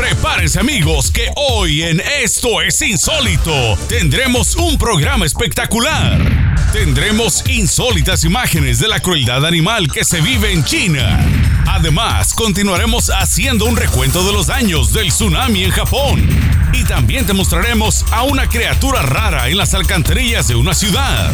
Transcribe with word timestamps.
Prepárense 0.00 0.58
amigos 0.58 1.10
que 1.10 1.30
hoy 1.36 1.82
en 1.82 2.00
Esto 2.00 2.62
es 2.62 2.80
Insólito 2.80 3.76
tendremos 3.86 4.56
un 4.56 4.78
programa 4.78 5.26
espectacular. 5.26 6.18
Tendremos 6.72 7.44
insólitas 7.46 8.24
imágenes 8.24 8.78
de 8.78 8.88
la 8.88 9.00
crueldad 9.00 9.44
animal 9.44 9.92
que 9.92 10.02
se 10.02 10.22
vive 10.22 10.54
en 10.54 10.64
China. 10.64 11.20
Además, 11.66 12.32
continuaremos 12.32 13.10
haciendo 13.10 13.66
un 13.66 13.76
recuento 13.76 14.24
de 14.24 14.32
los 14.32 14.46
daños 14.46 14.94
del 14.94 15.08
tsunami 15.08 15.64
en 15.64 15.70
Japón. 15.70 16.26
Y 16.72 16.82
también 16.84 17.26
te 17.26 17.34
mostraremos 17.34 18.06
a 18.10 18.22
una 18.22 18.48
criatura 18.48 19.02
rara 19.02 19.50
en 19.50 19.58
las 19.58 19.74
alcantarillas 19.74 20.48
de 20.48 20.54
una 20.54 20.72
ciudad. 20.72 21.30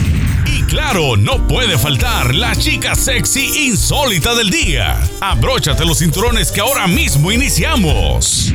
Claro, 0.69 1.17
no 1.17 1.47
puede 1.47 1.79
faltar 1.79 2.35
la 2.35 2.55
chica 2.57 2.97
sexy 2.97 3.69
insólita 3.69 4.35
del 4.35 4.51
día. 4.51 5.01
Abróchate 5.21 5.85
los 5.85 5.99
cinturones 5.99 6.51
que 6.51 6.61
ahora 6.61 6.89
mismo 6.89 7.31
iniciamos. 7.31 8.53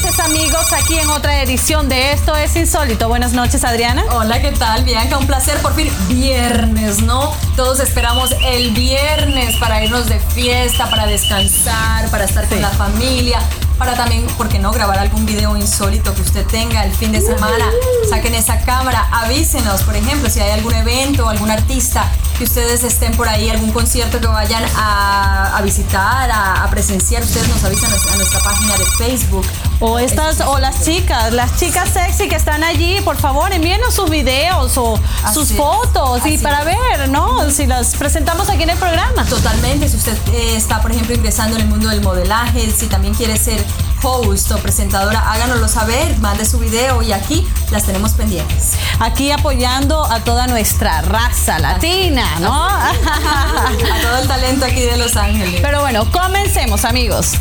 Noches 0.00 0.20
amigos, 0.20 0.72
aquí 0.72 0.96
en 0.96 1.10
otra 1.10 1.42
edición 1.42 1.88
de 1.88 2.12
Esto 2.12 2.36
es 2.36 2.54
Insólito. 2.54 3.08
Buenas 3.08 3.32
noches 3.32 3.64
Adriana. 3.64 4.04
Hola, 4.12 4.40
¿qué 4.40 4.52
tal 4.52 4.84
Bianca? 4.84 5.18
Un 5.18 5.26
placer 5.26 5.58
por 5.58 5.74
fin. 5.74 5.90
Viernes, 6.06 7.02
¿no? 7.02 7.32
Todos 7.56 7.80
esperamos 7.80 8.30
el 8.44 8.70
viernes 8.70 9.56
para 9.56 9.82
irnos 9.82 10.06
de 10.08 10.20
fiesta, 10.20 10.88
para 10.88 11.06
descansar, 11.06 12.08
para 12.10 12.26
estar 12.26 12.48
con 12.48 12.62
la 12.62 12.68
familia, 12.68 13.40
para 13.76 13.94
también, 13.94 14.24
¿por 14.36 14.48
qué 14.48 14.60
no?, 14.60 14.70
grabar 14.70 15.00
algún 15.00 15.26
video 15.26 15.56
insólito 15.56 16.14
que 16.14 16.22
usted 16.22 16.46
tenga 16.46 16.84
el 16.84 16.94
fin 16.94 17.10
de 17.10 17.20
semana. 17.20 17.68
Saquen 18.08 18.36
esa 18.36 18.60
cámara, 18.60 19.08
avísenos, 19.10 19.82
por 19.82 19.96
ejemplo, 19.96 20.30
si 20.30 20.38
hay 20.38 20.52
algún 20.52 20.74
evento 20.74 21.28
algún 21.28 21.50
artista 21.50 22.08
que 22.36 22.44
ustedes 22.44 22.84
estén 22.84 23.16
por 23.16 23.28
ahí, 23.28 23.50
algún 23.50 23.72
concierto 23.72 24.20
que 24.20 24.28
vayan 24.28 24.62
a, 24.76 25.60
visitar, 25.64 26.30
a, 26.30 26.68
presenciar, 26.70 27.24
ustedes 27.24 27.48
nos 27.48 27.64
avisan 27.64 27.90
a 27.90 28.16
nuestra 28.16 28.40
página 28.40 28.76
de 28.76 28.84
Facebook. 28.96 29.44
O 29.80 30.00
estas, 30.00 30.40
o 30.40 30.58
las 30.58 30.84
chicas, 30.84 31.32
las 31.32 31.56
chicas 31.56 31.90
sexy 31.90 32.28
que 32.28 32.34
están 32.34 32.64
allí, 32.64 33.00
por 33.02 33.16
favor, 33.16 33.52
envíenos 33.52 33.94
sus 33.94 34.10
videos 34.10 34.76
o 34.76 34.98
sus 35.32 35.52
fotos 35.52 36.26
y 36.26 36.36
para 36.38 36.64
ver, 36.64 37.08
¿no? 37.08 37.48
Si 37.50 37.64
las 37.64 37.94
presentamos 37.94 38.50
aquí 38.50 38.64
en 38.64 38.70
el 38.70 38.78
programa. 38.78 39.24
Totalmente, 39.24 39.88
si 39.88 39.96
usted 39.96 40.18
eh, 40.32 40.56
está, 40.56 40.82
por 40.82 40.90
ejemplo, 40.90 41.14
ingresando 41.14 41.56
en 41.56 41.62
el 41.62 41.68
mundo 41.68 41.88
del 41.90 42.00
modelaje, 42.00 42.68
si 42.72 42.86
también 42.86 43.14
quiere 43.14 43.36
ser 43.36 43.64
host 44.02 44.50
o 44.50 44.58
presentadora, 44.58 45.20
háganoslo 45.30 45.68
saber, 45.68 46.18
mande 46.18 46.44
su 46.44 46.58
video 46.58 47.00
y 47.02 47.12
aquí 47.12 47.46
las 47.70 47.84
tenemos 47.84 48.12
pendientes. 48.12 48.72
Aquí 48.98 49.30
apoyando 49.30 50.04
a 50.04 50.20
toda 50.20 50.48
nuestra 50.48 51.02
raza 51.02 51.60
latina, 51.60 52.26
¿no? 52.40 52.52
a 52.68 53.70
todo 54.02 54.18
el 54.22 54.26
talento 54.26 54.66
aquí 54.66 54.80
de 54.80 54.96
Los 54.96 55.16
Ángeles. 55.16 55.60
Pero 55.62 55.82
bueno, 55.82 56.10
comencemos 56.10 56.84
amigos. 56.84 57.34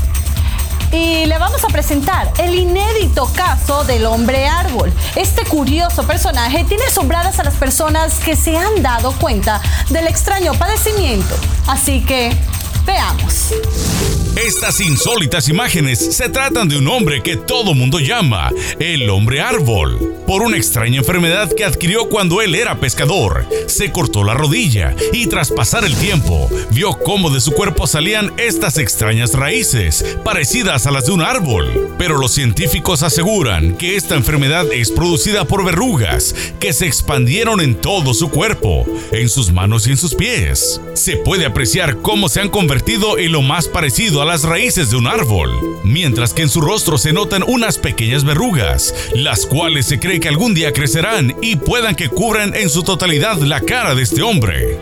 Y 0.92 1.26
le 1.26 1.38
vamos 1.38 1.64
a 1.66 1.68
presentar 1.68 2.32
el 2.40 2.56
inédito 2.56 3.30
caso 3.36 3.84
del 3.84 4.06
hombre 4.06 4.48
árbol. 4.48 4.94
Este 5.16 5.44
curioso 5.46 6.04
personaje 6.04 6.64
tiene 6.64 6.86
asombradas 6.86 7.40
a 7.40 7.44
las 7.44 7.56
personas 7.56 8.20
que 8.20 8.36
se 8.36 8.58
han 8.58 8.82
dado 8.82 9.12
cuenta 9.14 9.62
del 9.90 10.08
extraño 10.08 10.54
padecimiento. 10.54 11.36
Así 11.68 12.04
que 12.06 12.36
Veamos. 12.88 13.54
Estas 14.38 14.80
insólitas 14.82 15.50
imágenes 15.50 16.16
se 16.16 16.30
tratan 16.30 16.70
de 16.70 16.78
un 16.78 16.88
hombre 16.88 17.24
que 17.24 17.36
todo 17.36 17.74
mundo 17.74 18.00
llama 18.00 18.52
el 18.80 19.10
hombre 19.10 19.42
árbol, 19.42 20.16
por 20.28 20.44
una 20.44 20.58
extraña 20.58 21.00
enfermedad 21.00 21.52
que 21.52 21.66
adquirió 21.66 22.08
cuando 22.08 22.42
él 22.42 22.54
era 22.54 22.80
pescador. 22.80 23.48
Se 23.66 23.92
cortó 23.92 24.24
la 24.24 24.36
rodilla 24.36 24.96
y 25.12 25.26
tras 25.26 25.52
pasar 25.52 25.86
el 25.86 25.96
tiempo, 25.96 26.50
vio 26.70 26.98
cómo 27.00 27.32
de 27.32 27.42
su 27.42 27.52
cuerpo 27.52 27.88
salían 27.88 28.32
estas 28.38 28.78
extrañas 28.78 29.34
raíces, 29.34 30.06
parecidas 30.24 30.86
a 30.86 30.92
las 30.92 31.08
de 31.08 31.14
un 31.14 31.24
árbol. 31.24 31.96
Pero 31.98 32.20
los 32.20 32.32
científicos 32.32 33.02
aseguran 33.02 33.76
que 33.76 33.96
esta 33.96 34.16
enfermedad 34.16 34.68
es 34.72 34.92
producida 34.92 35.46
por 35.46 35.66
verrugas 35.66 36.36
que 36.60 36.74
se 36.74 36.86
expandieron 36.86 37.60
en 37.60 37.74
todo 37.74 38.14
su 38.14 38.30
cuerpo, 38.30 38.86
en 39.12 39.30
sus 39.30 39.52
manos 39.52 39.88
y 39.88 39.92
en 39.92 39.98
sus 39.98 40.14
pies. 40.14 40.80
Se 40.94 41.18
puede 41.18 41.46
apreciar 41.46 41.98
cómo 41.98 42.30
se 42.30 42.40
han 42.40 42.50
convertido 42.50 42.77
en 42.86 43.32
lo 43.32 43.42
más 43.42 43.68
parecido 43.68 44.22
a 44.22 44.26
las 44.26 44.44
raíces 44.44 44.92
de 44.92 44.98
un 44.98 45.08
árbol, 45.08 45.50
mientras 45.84 46.34
que 46.34 46.44
en 46.44 46.50
su 46.50 46.62
rostro 46.62 46.98
se 46.98 47.12
notan 47.12 47.44
unas 47.46 47.78
pequeñas 47.78 48.24
verrugas, 48.24 48.94
las 49.14 49.46
cuales 49.46 49.88
se 49.88 50.00
cree 50.00 50.20
que 50.20 50.30
algún 50.30 50.54
día 50.54 50.72
crecerán 50.72 51.36
y 51.42 51.56
puedan 51.56 51.96
que 51.96 52.10
cubran 52.10 52.56
en 52.56 52.70
su 52.70 52.84
totalidad 52.84 53.38
la 53.38 53.62
cara 53.62 53.96
de 53.96 54.04
este 54.04 54.22
hombre. 54.22 54.78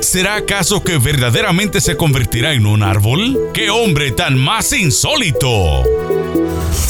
¿Será 0.00 0.36
acaso 0.36 0.82
que 0.82 0.98
verdaderamente 0.98 1.80
se 1.80 1.96
convertirá 1.96 2.52
en 2.52 2.66
un 2.66 2.82
árbol? 2.82 3.38
¡Qué 3.52 3.68
hombre 3.68 4.12
tan 4.12 4.38
más 4.38 4.72
insólito! 4.72 5.82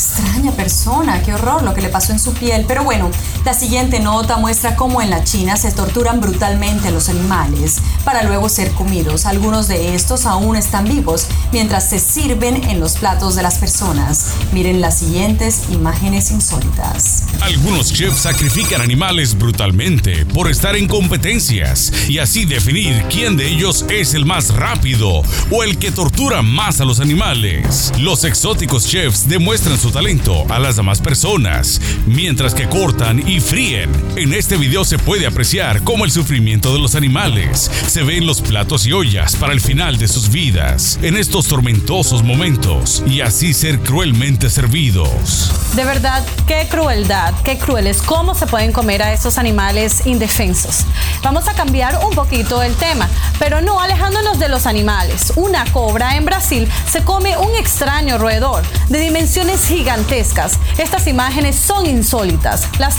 extraña 0.00 0.52
persona, 0.52 1.22
qué 1.22 1.34
horror 1.34 1.62
lo 1.62 1.74
que 1.74 1.82
le 1.82 1.88
pasó 1.88 2.12
en 2.12 2.18
su 2.18 2.32
piel. 2.32 2.64
Pero 2.66 2.84
bueno, 2.84 3.10
la 3.44 3.54
siguiente 3.54 4.00
nota 4.00 4.36
muestra 4.36 4.76
cómo 4.76 5.00
en 5.00 5.08
la 5.08 5.24
China 5.24 5.56
se 5.56 5.72
torturan 5.72 6.20
brutalmente 6.20 6.88
a 6.88 6.90
los 6.90 7.08
animales 7.08 7.78
para 8.04 8.22
luego 8.22 8.48
ser 8.48 8.70
comidos. 8.72 9.24
Algunos 9.24 9.66
de 9.66 9.94
estos 9.94 10.26
aún 10.26 10.56
están 10.56 10.84
vivos 10.84 11.26
mientras 11.50 11.88
se 11.88 11.98
sirven 11.98 12.62
en 12.64 12.80
los 12.80 12.96
platos 12.96 13.36
de 13.36 13.42
las 13.42 13.58
personas. 13.58 14.32
Miren 14.52 14.80
las 14.80 14.98
siguientes 14.98 15.62
imágenes 15.70 16.30
insólitas. 16.30 17.24
Algunos 17.40 17.92
chefs 17.92 18.20
sacrifican 18.20 18.82
animales 18.82 19.36
brutalmente 19.36 20.26
por 20.26 20.50
estar 20.50 20.76
en 20.76 20.86
competencias 20.86 21.92
y 22.08 22.18
así 22.18 22.44
definir 22.44 23.04
quién 23.10 23.36
de 23.36 23.48
ellos 23.48 23.86
es 23.88 24.14
el 24.14 24.26
más 24.26 24.54
rápido 24.54 25.22
o 25.50 25.62
el 25.62 25.78
que 25.78 25.90
tortura 25.90 26.42
más 26.42 26.80
a 26.80 26.84
los 26.84 27.00
animales. 27.00 27.92
Los 27.98 28.24
exóticos 28.24 28.86
chefs 28.86 29.28
demuestran 29.28 29.78
su 29.78 29.90
talento 29.90 30.44
a 30.50 30.58
las 30.58 30.76
demás 30.76 31.00
personas, 31.00 31.80
mientras 32.06 32.54
que 32.54 32.68
cortan 32.68 33.26
y 33.26 33.29
fríen. 33.38 33.90
En 34.16 34.34
este 34.34 34.56
video 34.56 34.84
se 34.84 34.98
puede 34.98 35.26
apreciar 35.26 35.84
cómo 35.84 36.04
el 36.04 36.10
sufrimiento 36.10 36.72
de 36.72 36.80
los 36.80 36.94
animales 36.94 37.70
se 37.86 38.02
ve 38.02 38.16
en 38.16 38.26
los 38.26 38.40
platos 38.40 38.86
y 38.86 38.92
ollas 38.92 39.36
para 39.36 39.52
el 39.52 39.60
final 39.60 39.98
de 39.98 40.08
sus 40.08 40.30
vidas, 40.30 40.98
en 41.02 41.16
estos 41.16 41.46
tormentosos 41.46 42.22
momentos, 42.22 43.04
y 43.06 43.20
así 43.20 43.52
ser 43.52 43.78
cruelmente 43.80 44.50
servidos. 44.50 45.52
De 45.76 45.84
verdad, 45.84 46.24
qué 46.48 46.66
crueldad, 46.68 47.34
qué 47.44 47.58
crueles, 47.58 48.02
cómo 48.02 48.34
se 48.34 48.46
pueden 48.46 48.72
comer 48.72 49.02
a 49.02 49.12
estos 49.12 49.38
animales 49.38 50.06
indefensos. 50.06 50.86
Vamos 51.22 51.46
a 51.46 51.54
cambiar 51.54 52.00
un 52.04 52.14
poquito 52.14 52.62
el 52.62 52.74
tema, 52.74 53.08
pero 53.38 53.60
no 53.60 53.78
alejándonos 53.78 54.38
de 54.38 54.48
los 54.48 54.66
animales. 54.66 55.32
Una 55.36 55.64
cobra 55.66 56.16
en 56.16 56.24
Brasil 56.24 56.66
se 56.90 57.04
come 57.04 57.36
un 57.36 57.54
extraño 57.54 58.18
roedor 58.18 58.64
de 58.88 58.98
dimensiones 58.98 59.66
gigantescas. 59.68 60.58
Estas 60.78 61.06
imágenes 61.06 61.56
son 61.56 61.86
insólitas. 61.86 62.66
Las 62.78 62.96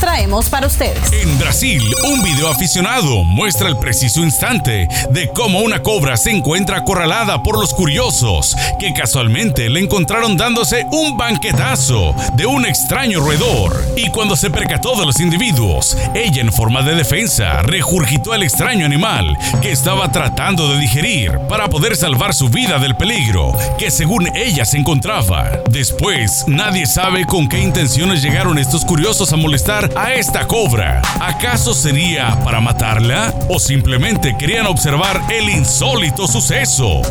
para 0.49 0.67
ustedes. 0.67 1.11
En 1.13 1.39
Brasil, 1.39 1.81
un 2.05 2.21
video 2.21 2.47
aficionado 2.47 3.23
muestra 3.23 3.67
el 3.67 3.77
preciso 3.77 4.21
instante 4.21 4.87
de 5.09 5.27
cómo 5.29 5.59
una 5.61 5.81
cobra 5.81 6.15
se 6.15 6.29
encuentra 6.29 6.77
acorralada 6.77 7.41
por 7.41 7.59
los 7.59 7.73
curiosos 7.73 8.55
que 8.79 8.93
casualmente 8.93 9.69
le 9.69 9.79
encontraron 9.79 10.37
dándose 10.37 10.85
un 10.91 11.17
banquetazo 11.17 12.15
de 12.35 12.45
un 12.45 12.65
extraño 12.65 13.19
roedor. 13.19 13.83
Y 13.97 14.09
cuando 14.09 14.35
se 14.35 14.51
percató 14.51 14.95
de 14.99 15.05
los 15.05 15.19
individuos, 15.19 15.97
ella 16.13 16.41
en 16.41 16.53
forma 16.53 16.83
de 16.83 16.95
defensa 16.95 17.61
regurgitó 17.63 18.33
al 18.33 18.43
extraño 18.43 18.85
animal 18.85 19.35
que 19.61 19.71
estaba 19.71 20.11
tratando 20.11 20.71
de 20.71 20.79
digerir 20.79 21.39
para 21.49 21.67
poder 21.67 21.95
salvar 21.95 22.33
su 22.33 22.49
vida 22.49 22.77
del 22.77 22.95
peligro 22.95 23.57
que 23.77 23.89
según 23.89 24.29
ella 24.35 24.65
se 24.65 24.77
encontraba. 24.77 25.49
Después, 25.69 26.45
Nadie 26.47 26.85
sabe 26.85 27.25
con 27.25 27.47
qué 27.47 27.59
intenciones 27.59 28.21
llegaron 28.21 28.57
estos 28.57 28.85
curiosos 28.85 29.33
a 29.33 29.35
molestar 29.35 29.89
a 29.95 30.10
esta 30.15 30.47
cobra. 30.47 31.01
¿Acaso 31.19 31.73
sería 31.73 32.39
para 32.43 32.59
matarla? 32.61 33.33
¿O 33.49 33.59
simplemente 33.59 34.35
querían 34.37 34.67
observar 34.67 35.21
el 35.29 35.49
insólito 35.49 36.27
suceso? 36.27 37.01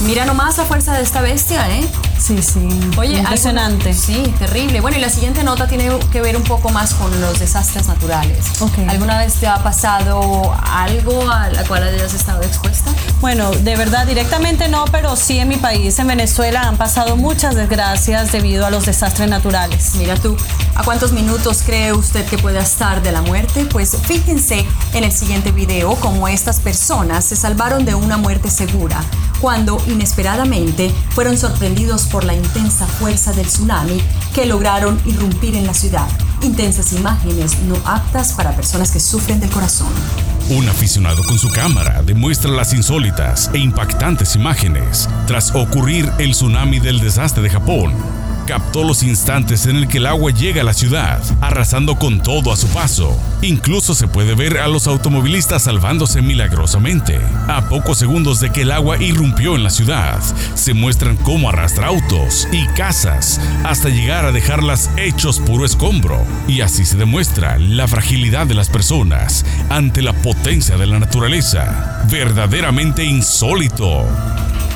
Mira 0.00 0.24
nomás 0.24 0.58
la 0.58 0.64
fuerza 0.64 0.96
de 0.96 1.02
esta 1.02 1.20
bestia, 1.20 1.70
¿eh? 1.70 1.84
Sí, 2.28 2.42
sí. 2.42 2.68
Oye, 2.98 3.16
impresionante. 3.16 3.94
sí, 3.94 4.34
terrible. 4.38 4.82
Bueno, 4.82 4.98
y 4.98 5.00
la 5.00 5.08
siguiente 5.08 5.42
nota 5.42 5.66
tiene 5.66 5.88
que 6.12 6.20
ver 6.20 6.36
un 6.36 6.42
poco 6.42 6.68
más 6.68 6.92
con 6.92 7.18
los 7.22 7.38
desastres 7.38 7.88
naturales. 7.88 8.44
¿Alguna 8.86 9.16
vez 9.16 9.36
te 9.36 9.46
ha 9.46 9.62
pasado 9.62 10.54
algo 10.62 11.30
a 11.30 11.48
la 11.48 11.64
cual 11.64 11.84
hayas 11.84 12.12
estado 12.12 12.42
expuesta? 12.42 12.90
Bueno, 13.22 13.50
de 13.50 13.76
verdad, 13.76 14.06
directamente 14.06 14.68
no, 14.68 14.84
pero 14.92 15.16
sí 15.16 15.38
en 15.38 15.48
mi 15.48 15.56
país, 15.56 15.98
en 15.98 16.06
Venezuela, 16.06 16.68
han 16.68 16.76
pasado 16.76 17.16
muchas 17.16 17.54
desgracias 17.54 18.30
debido 18.30 18.66
a 18.66 18.70
los 18.70 18.84
desastres 18.84 19.30
naturales. 19.30 19.94
Mira 19.94 20.14
tú, 20.16 20.36
¿a 20.74 20.84
cuántos 20.84 21.12
minutos 21.12 21.62
cree 21.64 21.94
usted 21.94 22.26
que 22.26 22.36
puede 22.36 22.58
estar 22.58 23.02
de 23.02 23.10
la 23.10 23.22
muerte? 23.22 23.64
Pues 23.64 23.96
fíjense 24.02 24.66
en 24.92 25.04
el 25.04 25.12
siguiente 25.12 25.50
video 25.50 25.94
cómo 25.94 26.28
estas 26.28 26.60
personas 26.60 27.24
se 27.24 27.36
salvaron 27.36 27.86
de 27.86 27.94
una 27.94 28.18
muerte 28.18 28.50
segura 28.50 29.02
cuando 29.40 29.80
inesperadamente 29.86 30.92
fueron 31.10 31.38
sorprendidos 31.38 32.06
por 32.06 32.17
por 32.18 32.24
la 32.24 32.34
intensa 32.34 32.84
fuerza 32.84 33.32
del 33.32 33.46
tsunami 33.46 34.02
que 34.34 34.44
lograron 34.44 35.00
irrumpir 35.06 35.54
en 35.54 35.68
la 35.68 35.72
ciudad. 35.72 36.08
Intensas 36.42 36.92
imágenes 36.92 37.60
no 37.60 37.76
aptas 37.84 38.32
para 38.32 38.56
personas 38.56 38.90
que 38.90 38.98
sufren 38.98 39.38
del 39.38 39.50
corazón. 39.50 39.86
Un 40.50 40.68
aficionado 40.68 41.22
con 41.22 41.38
su 41.38 41.48
cámara 41.48 42.02
demuestra 42.02 42.50
las 42.50 42.72
insólitas 42.72 43.52
e 43.54 43.58
impactantes 43.58 44.34
imágenes 44.34 45.08
tras 45.28 45.54
ocurrir 45.54 46.10
el 46.18 46.32
tsunami 46.32 46.80
del 46.80 46.98
desastre 46.98 47.40
de 47.40 47.50
Japón 47.50 47.94
captó 48.48 48.82
los 48.82 49.02
instantes 49.02 49.66
en 49.66 49.76
el 49.76 49.88
que 49.88 49.98
el 49.98 50.06
agua 50.06 50.30
llega 50.30 50.62
a 50.62 50.64
la 50.64 50.72
ciudad, 50.72 51.20
arrasando 51.42 51.98
con 51.98 52.22
todo 52.22 52.50
a 52.50 52.56
su 52.56 52.66
paso. 52.68 53.14
Incluso 53.42 53.94
se 53.94 54.08
puede 54.08 54.34
ver 54.34 54.56
a 54.56 54.68
los 54.68 54.86
automovilistas 54.86 55.64
salvándose 55.64 56.22
milagrosamente. 56.22 57.20
A 57.46 57.68
pocos 57.68 57.98
segundos 57.98 58.40
de 58.40 58.50
que 58.50 58.62
el 58.62 58.72
agua 58.72 58.96
irrumpió 59.02 59.54
en 59.54 59.64
la 59.64 59.68
ciudad, 59.68 60.18
se 60.54 60.72
muestran 60.72 61.18
cómo 61.18 61.50
arrastra 61.50 61.88
autos 61.88 62.48
y 62.50 62.66
casas 62.68 63.38
hasta 63.64 63.90
llegar 63.90 64.24
a 64.24 64.32
dejarlas 64.32 64.88
hechos 64.96 65.40
puro 65.40 65.66
escombro. 65.66 66.24
Y 66.46 66.62
así 66.62 66.86
se 66.86 66.96
demuestra 66.96 67.58
la 67.58 67.86
fragilidad 67.86 68.46
de 68.46 68.54
las 68.54 68.70
personas 68.70 69.44
ante 69.68 70.00
la 70.00 70.14
potencia 70.14 70.78
de 70.78 70.86
la 70.86 70.98
naturaleza. 70.98 72.02
Verdaderamente 72.10 73.04
insólito. 73.04 74.06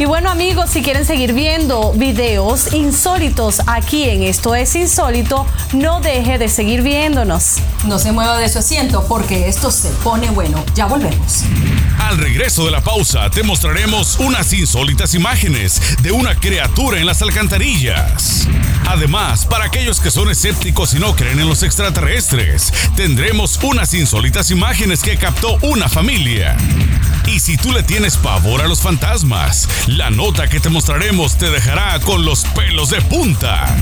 Y 0.02 0.04
bueno 0.04 0.30
amigos, 0.30 0.70
si 0.70 0.82
quieren 0.82 1.06
seguir 1.06 1.32
viendo 1.32 1.92
videos 1.92 2.72
insólitos 2.72 3.62
aquí 3.68 4.02
en 4.10 4.24
Esto 4.24 4.56
es 4.56 4.74
Insólito, 4.74 5.46
no 5.74 6.00
deje 6.00 6.38
de 6.38 6.48
seguir 6.48 6.82
viéndonos. 6.82 7.58
No 7.86 8.00
se 8.00 8.10
mueva 8.10 8.36
de 8.38 8.48
su 8.48 8.58
asiento 8.58 9.06
porque 9.06 9.46
esto 9.46 9.70
se 9.70 9.90
pone 10.02 10.28
bueno. 10.30 10.64
Ya 10.74 10.86
volvemos. 10.86 11.44
Al 12.00 12.18
regreso 12.18 12.64
de 12.64 12.72
la 12.72 12.80
pausa 12.80 13.30
te 13.30 13.44
mostraremos 13.44 14.18
unas 14.18 14.52
insólitas 14.52 15.14
imágenes 15.14 15.80
de 16.02 16.10
una 16.10 16.34
criatura 16.34 16.98
en 16.98 17.06
las 17.06 17.22
alcantarillas. 17.22 18.48
Además, 18.88 19.46
para 19.46 19.66
aquellos 19.66 20.00
que 20.00 20.10
son 20.10 20.28
escépticos 20.32 20.94
y 20.94 20.98
no 20.98 21.14
creen 21.14 21.38
en 21.38 21.48
los 21.48 21.62
extraterrestres, 21.62 22.72
tendremos 22.96 23.60
unas 23.62 23.94
insólitas 23.94 24.50
imágenes 24.50 25.00
que 25.00 25.16
captó 25.16 25.58
una 25.62 25.88
familia. 25.88 26.56
Y 27.26 27.40
si 27.40 27.56
tú 27.56 27.72
le 27.72 27.82
tienes 27.82 28.16
pavor 28.16 28.62
a 28.62 28.68
los 28.68 28.80
fantasmas, 28.80 29.68
la 29.86 30.10
nota 30.10 30.48
que 30.48 30.60
te 30.60 30.68
mostraremos 30.68 31.36
te 31.36 31.50
dejará 31.50 31.98
con 32.00 32.24
los 32.24 32.44
pelos 32.44 32.90
de 32.90 33.00
punta. 33.02 33.74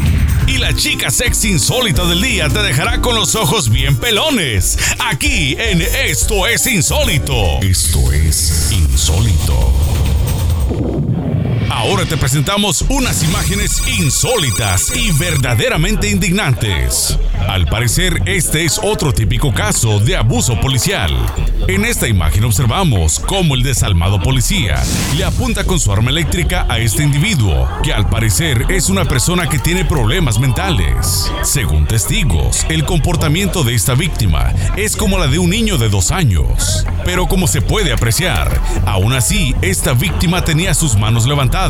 Y 0.46 0.58
la 0.58 0.74
chica 0.74 1.10
sexy 1.10 1.50
insólita 1.50 2.04
del 2.06 2.20
día 2.22 2.48
te 2.48 2.62
dejará 2.62 3.00
con 3.00 3.14
los 3.14 3.34
ojos 3.34 3.68
bien 3.70 3.96
pelones. 3.96 4.78
Aquí 4.98 5.56
en 5.58 5.80
Esto 5.80 6.46
es 6.46 6.66
Insólito. 6.66 7.60
Esto 7.62 8.12
es 8.12 8.70
Insólito. 8.72 9.89
Ahora 11.80 12.04
te 12.04 12.18
presentamos 12.18 12.84
unas 12.90 13.22
imágenes 13.22 13.82
insólitas 13.98 14.94
y 14.94 15.12
verdaderamente 15.12 16.10
indignantes. 16.10 17.18
Al 17.48 17.64
parecer, 17.64 18.20
este 18.26 18.66
es 18.66 18.78
otro 18.82 19.14
típico 19.14 19.54
caso 19.54 19.98
de 19.98 20.14
abuso 20.14 20.60
policial. 20.60 21.10
En 21.68 21.86
esta 21.86 22.06
imagen 22.06 22.44
observamos 22.44 23.18
cómo 23.18 23.54
el 23.54 23.62
desalmado 23.62 24.20
policía 24.20 24.82
le 25.16 25.24
apunta 25.24 25.64
con 25.64 25.80
su 25.80 25.90
arma 25.90 26.10
eléctrica 26.10 26.66
a 26.68 26.78
este 26.78 27.02
individuo, 27.02 27.66
que 27.82 27.94
al 27.94 28.08
parecer 28.10 28.66
es 28.68 28.90
una 28.90 29.06
persona 29.06 29.48
que 29.48 29.58
tiene 29.58 29.86
problemas 29.86 30.38
mentales. 30.38 31.32
Según 31.42 31.86
testigos, 31.86 32.66
el 32.68 32.84
comportamiento 32.84 33.64
de 33.64 33.74
esta 33.74 33.94
víctima 33.94 34.52
es 34.76 34.96
como 34.96 35.18
la 35.18 35.28
de 35.28 35.38
un 35.38 35.48
niño 35.48 35.78
de 35.78 35.88
dos 35.88 36.10
años. 36.10 36.84
Pero 37.06 37.26
como 37.26 37.46
se 37.46 37.62
puede 37.62 37.92
apreciar, 37.92 38.60
aún 38.84 39.14
así, 39.14 39.54
esta 39.62 39.94
víctima 39.94 40.44
tenía 40.44 40.74
sus 40.74 40.96
manos 40.96 41.26
levantadas, 41.26 41.69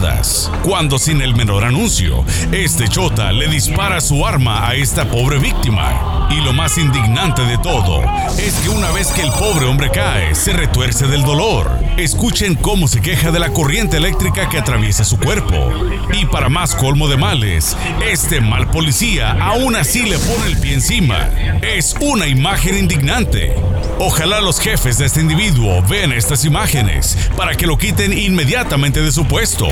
cuando 0.63 0.99
sin 0.99 1.21
el 1.21 1.35
menor 1.35 1.63
anuncio, 1.63 2.25
este 2.53 2.89
chota 2.89 3.33
le 3.33 3.49
dispara 3.49 4.01
su 4.01 4.25
arma 4.25 4.67
a 4.67 4.75
esta 4.75 5.05
pobre 5.11 5.39
víctima 5.39 6.27
y 6.31 6.41
lo 6.41 6.53
más 6.53 6.79
indignante 6.79 7.43
de 7.45 7.59
todo 7.59 8.03
es 8.39 8.55
que 8.61 8.69
una 8.69 8.91
vez 8.93 9.09
que 9.09 9.23
el 9.23 9.31
pobre 9.33 9.67
hombre 9.67 9.91
cae, 9.91 10.35
se 10.35 10.53
retuerce 10.53 11.07
del 11.07 11.23
dolor. 11.23 11.79
Escuchen 11.97 12.55
cómo 12.55 12.89
se 12.89 13.01
queja 13.01 13.31
de 13.31 13.41
la 13.41 13.51
corriente 13.51 13.97
eléctrica 13.97 14.49
que 14.49 14.59
atraviesa 14.59 15.05
su 15.05 15.19
cuerpo. 15.19 15.71
Y 16.13 16.25
para 16.27 16.49
más 16.49 16.75
colmo 16.75 17.09
de 17.09 17.17
males, 17.17 17.77
este 18.09 18.41
mal 18.41 18.71
policía 18.71 19.33
aún 19.33 19.77
así 19.77 20.05
le 20.05 20.19
pone 20.19 20.47
el 20.47 20.59
pie 20.59 20.75
encima. 20.75 21.29
Es 21.63 21.95
una 22.01 22.27
imagen 22.27 22.79
indignante. 22.79 23.55
Ojalá 23.99 24.41
los 24.41 24.61
jefes 24.61 24.97
de 24.99 25.07
este 25.07 25.21
individuo 25.21 25.83
vean 25.83 26.13
estas 26.13 26.45
imágenes 26.45 27.19
para 27.37 27.55
que 27.55 27.67
lo 27.67 27.77
quiten 27.77 28.17
inmediatamente 28.17 29.03
de 29.03 29.13
su 29.13 29.27
puesto, 29.27 29.69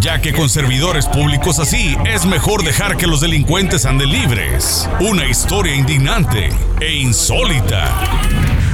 ya 0.00 0.20
que 0.20 0.32
con 0.32 0.48
servidores 0.48 1.06
públicos 1.06 1.58
así 1.58 1.96
es 2.04 2.26
mejor 2.26 2.64
dejar 2.64 2.96
que 2.96 3.06
los 3.06 3.20
delincuentes 3.20 3.86
anden 3.86 4.10
libres. 4.10 4.88
Una 5.00 5.26
historia 5.26 5.74
indignante 5.74 6.50
e 6.80 6.92
insólita. 6.94 7.88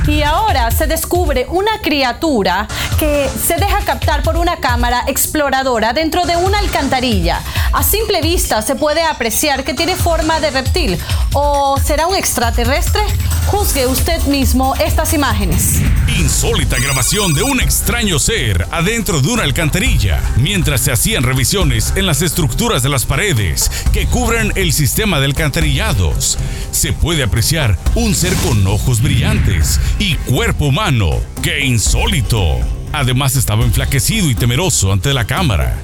Y 0.07 0.23
ahora 0.23 0.71
se 0.71 0.87
descubre 0.87 1.47
una 1.51 1.83
criatura 1.83 2.67
que 2.99 3.29
se 3.29 3.57
deja 3.57 3.81
captar 3.85 4.23
por 4.23 4.37
una 4.37 4.57
cámara 4.57 5.05
exploradora 5.07 5.93
dentro 5.93 6.25
de 6.25 6.37
una 6.37 6.61
alcantarilla. 6.61 7.43
A 7.73 7.83
simple 7.83 8.23
vista 8.23 8.63
se 8.63 8.75
puede 8.75 9.03
apreciar 9.03 9.65
que 9.65 9.75
tiene 9.75 9.97
forma 9.97 10.41
de 10.41 10.51
reptil. 10.51 10.99
¿O 11.35 11.79
será 11.79 12.07
un 12.07 12.17
extraterrestre? 12.17 13.03
Juzgue 13.49 13.87
usted 13.87 14.23
mismo 14.25 14.75
estas 14.77 15.15
imágenes. 15.15 15.81
Insólita 16.19 16.79
grabación 16.79 17.33
de 17.33 17.43
un 17.43 17.61
extraño 17.61 18.19
ser 18.19 18.69
adentro 18.71 19.23
de 19.23 19.29
una 19.29 19.43
alcantarilla, 19.43 20.21
mientras 20.37 20.83
se 20.83 20.93
hacían 20.93 21.23
revisiones 21.23 21.95
en 21.97 22.05
las 22.05 22.21
estructuras 22.21 22.83
de 22.83 22.91
las 22.91 23.07
paredes 23.07 23.71
que 23.95 24.05
cubren 24.05 24.53
el 24.55 24.75
sistema 24.75 25.19
de 25.19 25.25
alcantarillados. 25.25 26.37
Se 26.73 26.93
puede 26.93 27.23
apreciar 27.23 27.79
un 27.95 28.15
ser 28.15 28.35
con 28.35 28.67
ojos 28.67 29.01
brillantes 29.01 29.81
y 29.99 30.17
cuerpo 30.17 30.67
humano. 30.67 31.13
¡Qué 31.43 31.65
insólito! 31.65 32.59
Además 32.93 33.35
estaba 33.35 33.65
enflaquecido 33.65 34.29
y 34.29 34.35
temeroso 34.35 34.93
ante 34.93 35.15
la 35.15 35.27
cámara. 35.27 35.83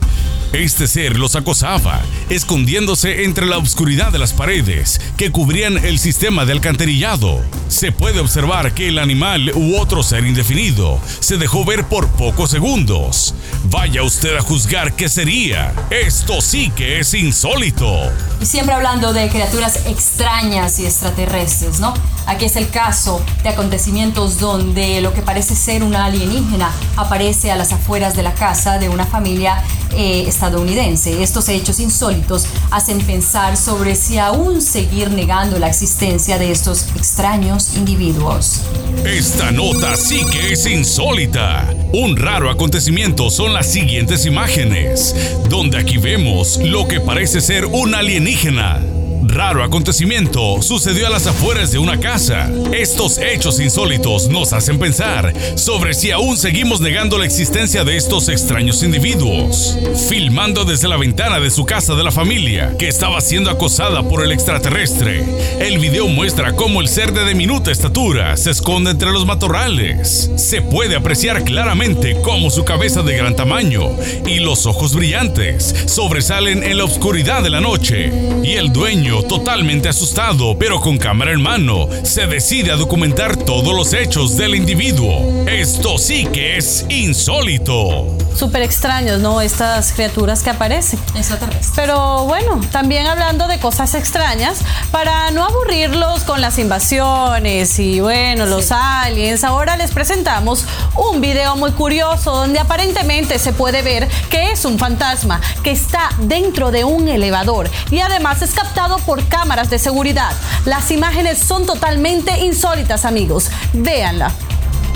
Este 0.54 0.86
ser 0.86 1.18
los 1.18 1.34
acosaba, 1.34 2.00
escondiéndose 2.30 3.24
entre 3.24 3.44
la 3.44 3.58
oscuridad 3.58 4.12
de 4.12 4.20
las 4.20 4.32
paredes 4.32 5.00
que 5.16 5.32
cubrían 5.32 5.84
el 5.84 5.98
sistema 5.98 6.44
de 6.44 6.52
alcantarillado. 6.52 7.42
Se 7.66 7.90
puede 7.90 8.20
observar 8.20 8.72
que 8.72 8.86
el 8.86 9.00
animal 9.00 9.50
u 9.56 9.76
otro 9.76 10.04
ser 10.04 10.24
indefinido 10.24 11.00
se 11.18 11.38
dejó 11.38 11.64
ver 11.64 11.86
por 11.86 12.06
pocos 12.10 12.50
segundos. 12.50 13.34
Vaya 13.64 14.04
usted 14.04 14.36
a 14.36 14.42
juzgar 14.42 14.94
qué 14.94 15.08
sería. 15.08 15.72
Esto 15.90 16.40
sí 16.40 16.70
que 16.70 17.00
es 17.00 17.14
insólito. 17.14 17.92
Y 18.40 18.46
siempre 18.46 18.76
hablando 18.76 19.12
de 19.12 19.28
criaturas 19.30 19.86
extrañas 19.86 20.78
y 20.78 20.86
extraterrestres, 20.86 21.80
¿no? 21.80 21.94
Aquí 22.26 22.44
es 22.44 22.54
el 22.54 22.70
caso 22.70 23.20
de 23.42 23.48
acontecimientos 23.48 24.38
donde 24.38 25.00
lo 25.00 25.12
que 25.12 25.20
parece 25.20 25.56
ser 25.56 25.82
una 25.82 26.04
alienígena 26.04 26.70
aparece 26.96 27.50
a 27.50 27.56
las 27.56 27.72
afueras 27.72 28.14
de 28.14 28.22
la 28.22 28.34
casa 28.34 28.78
de 28.78 28.88
una 28.88 29.04
familia 29.04 29.62
eh, 29.92 30.24
estadounidense. 30.26 31.22
Estos 31.22 31.48
hechos 31.48 31.80
insólitos 31.80 32.46
hacen 32.70 33.00
pensar 33.00 33.56
sobre 33.56 33.94
si 33.94 34.18
aún 34.18 34.62
seguir 34.62 35.10
negando 35.10 35.58
la 35.58 35.68
existencia 35.68 36.38
de 36.38 36.50
estos 36.50 36.86
extraños 36.96 37.74
individuos. 37.76 38.60
Esta 39.04 39.50
nota 39.50 39.96
sí 39.96 40.24
que 40.32 40.52
es 40.52 40.66
insólita. 40.66 41.74
Un 41.92 42.16
raro 42.16 42.50
acontecimiento 42.50 43.30
son 43.30 43.52
las 43.52 43.70
siguientes 43.70 44.26
imágenes, 44.26 45.14
donde 45.48 45.78
aquí 45.78 45.98
vemos 45.98 46.58
lo 46.62 46.88
que 46.88 47.00
parece 47.00 47.40
ser 47.40 47.66
un 47.66 47.94
alienígena 47.94 48.80
raro 49.28 49.64
acontecimiento 49.64 50.60
sucedió 50.62 51.06
a 51.06 51.10
las 51.10 51.26
afueras 51.26 51.72
de 51.72 51.78
una 51.78 51.98
casa. 51.98 52.50
Estos 52.72 53.18
hechos 53.18 53.60
insólitos 53.60 54.28
nos 54.28 54.52
hacen 54.52 54.78
pensar 54.78 55.32
sobre 55.56 55.94
si 55.94 56.10
aún 56.10 56.36
seguimos 56.36 56.80
negando 56.80 57.18
la 57.18 57.24
existencia 57.24 57.84
de 57.84 57.96
estos 57.96 58.28
extraños 58.28 58.82
individuos. 58.82 59.76
Filmando 60.08 60.64
desde 60.64 60.88
la 60.88 60.96
ventana 60.96 61.40
de 61.40 61.50
su 61.50 61.64
casa 61.64 61.94
de 61.94 62.04
la 62.04 62.10
familia, 62.10 62.74
que 62.78 62.88
estaba 62.88 63.20
siendo 63.20 63.50
acosada 63.50 64.02
por 64.02 64.22
el 64.22 64.32
extraterrestre, 64.32 65.24
el 65.60 65.78
video 65.78 66.08
muestra 66.08 66.54
cómo 66.54 66.80
el 66.80 66.88
ser 66.88 67.12
de 67.12 67.26
diminuta 67.26 67.70
estatura 67.70 68.36
se 68.36 68.50
esconde 68.50 68.90
entre 68.90 69.12
los 69.12 69.26
matorrales. 69.26 70.30
Se 70.36 70.62
puede 70.62 70.96
apreciar 70.96 71.44
claramente 71.44 72.16
cómo 72.22 72.50
su 72.50 72.64
cabeza 72.64 73.02
de 73.02 73.16
gran 73.16 73.36
tamaño 73.36 73.90
y 74.26 74.40
los 74.40 74.66
ojos 74.66 74.94
brillantes 74.94 75.74
sobresalen 75.86 76.62
en 76.62 76.78
la 76.78 76.84
oscuridad 76.84 77.42
de 77.42 77.50
la 77.50 77.60
noche, 77.60 78.12
y 78.42 78.52
el 78.52 78.72
dueño 78.72 79.13
totalmente 79.22 79.88
asustado, 79.88 80.58
pero 80.58 80.80
con 80.80 80.98
cámara 80.98 81.32
en 81.32 81.42
mano, 81.42 81.88
se 82.02 82.26
decide 82.26 82.72
a 82.72 82.76
documentar 82.76 83.36
todos 83.36 83.74
los 83.74 83.92
hechos 83.92 84.36
del 84.36 84.54
individuo. 84.54 85.44
Esto 85.46 85.98
sí 85.98 86.26
que 86.32 86.56
es 86.56 86.84
insólito. 86.88 88.23
Súper 88.34 88.62
extraños, 88.62 89.20
¿no? 89.20 89.40
Estas 89.40 89.92
criaturas 89.92 90.42
que 90.42 90.50
aparecen. 90.50 90.98
Extraterrestres. 91.14 91.72
Pero 91.74 92.24
bueno, 92.24 92.60
también 92.70 93.06
hablando 93.06 93.46
de 93.46 93.58
cosas 93.58 93.94
extrañas, 93.94 94.58
para 94.90 95.30
no 95.30 95.44
aburrirlos 95.44 96.22
con 96.24 96.40
las 96.40 96.58
invasiones 96.58 97.78
y 97.78 98.00
bueno, 98.00 98.46
los 98.46 98.72
aliens, 98.72 99.44
ahora 99.44 99.76
les 99.76 99.92
presentamos 99.92 100.64
un 100.96 101.20
video 101.20 101.56
muy 101.56 101.72
curioso 101.72 102.34
donde 102.34 102.58
aparentemente 102.58 103.38
se 103.38 103.52
puede 103.52 103.82
ver 103.82 104.08
que 104.30 104.50
es 104.50 104.64
un 104.64 104.78
fantasma 104.78 105.40
que 105.62 105.70
está 105.70 106.10
dentro 106.18 106.70
de 106.70 106.84
un 106.84 107.08
elevador 107.08 107.70
y 107.90 108.00
además 108.00 108.42
es 108.42 108.52
captado 108.52 108.98
por 108.98 109.26
cámaras 109.28 109.70
de 109.70 109.78
seguridad. 109.78 110.32
Las 110.64 110.90
imágenes 110.90 111.38
son 111.38 111.66
totalmente 111.66 112.38
insólitas, 112.44 113.04
amigos. 113.04 113.50
Véanla. 113.72 114.32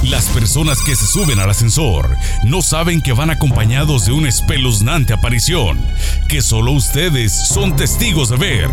Las 0.03 0.27
personas 0.27 0.81
que 0.81 0.95
se 0.95 1.07
suben 1.07 1.41
al 1.41 1.51
ascensor 1.51 2.17
no 2.45 2.63
saben 2.63 3.03
que 3.03 3.13
van 3.13 3.31
acompañados 3.31 4.07
de 4.07 4.13
una 4.13 4.29
espeluznante 4.29 5.13
aparición, 5.13 5.81
que 6.29 6.41
solo 6.41 6.73
ustedes 6.73 7.33
son 7.49 7.75
testigos 7.77 8.29
de 8.29 8.37
ver. 8.37 8.71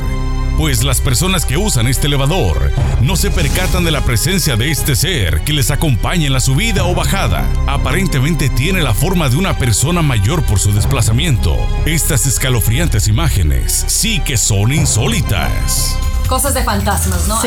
Pues 0.57 0.83
las 0.83 1.01
personas 1.01 1.45
que 1.45 1.57
usan 1.57 1.87
este 1.87 2.07
elevador 2.07 2.71
no 3.01 3.17
se 3.17 3.31
percatan 3.31 3.83
de 3.83 3.91
la 3.91 4.01
presencia 4.01 4.55
de 4.55 4.71
este 4.71 4.95
ser 4.95 5.41
que 5.41 5.51
les 5.51 5.71
acompaña 5.71 6.27
en 6.27 6.33
la 6.33 6.39
subida 6.39 6.85
o 6.85 6.95
bajada. 6.95 7.49
Aparentemente 7.67 8.47
tiene 8.49 8.81
la 8.81 8.93
forma 8.93 9.27
de 9.27 9.35
una 9.35 9.57
persona 9.57 10.01
mayor 10.01 10.43
por 10.43 10.59
su 10.59 10.71
desplazamiento. 10.71 11.57
Estas 11.85 12.25
escalofriantes 12.25 13.07
imágenes 13.09 13.83
sí 13.87 14.21
que 14.21 14.37
son 14.37 14.71
insólitas 14.71 15.97
cosas 16.27 16.53
de 16.53 16.63
fantasmas, 16.63 17.27
¿no? 17.27 17.39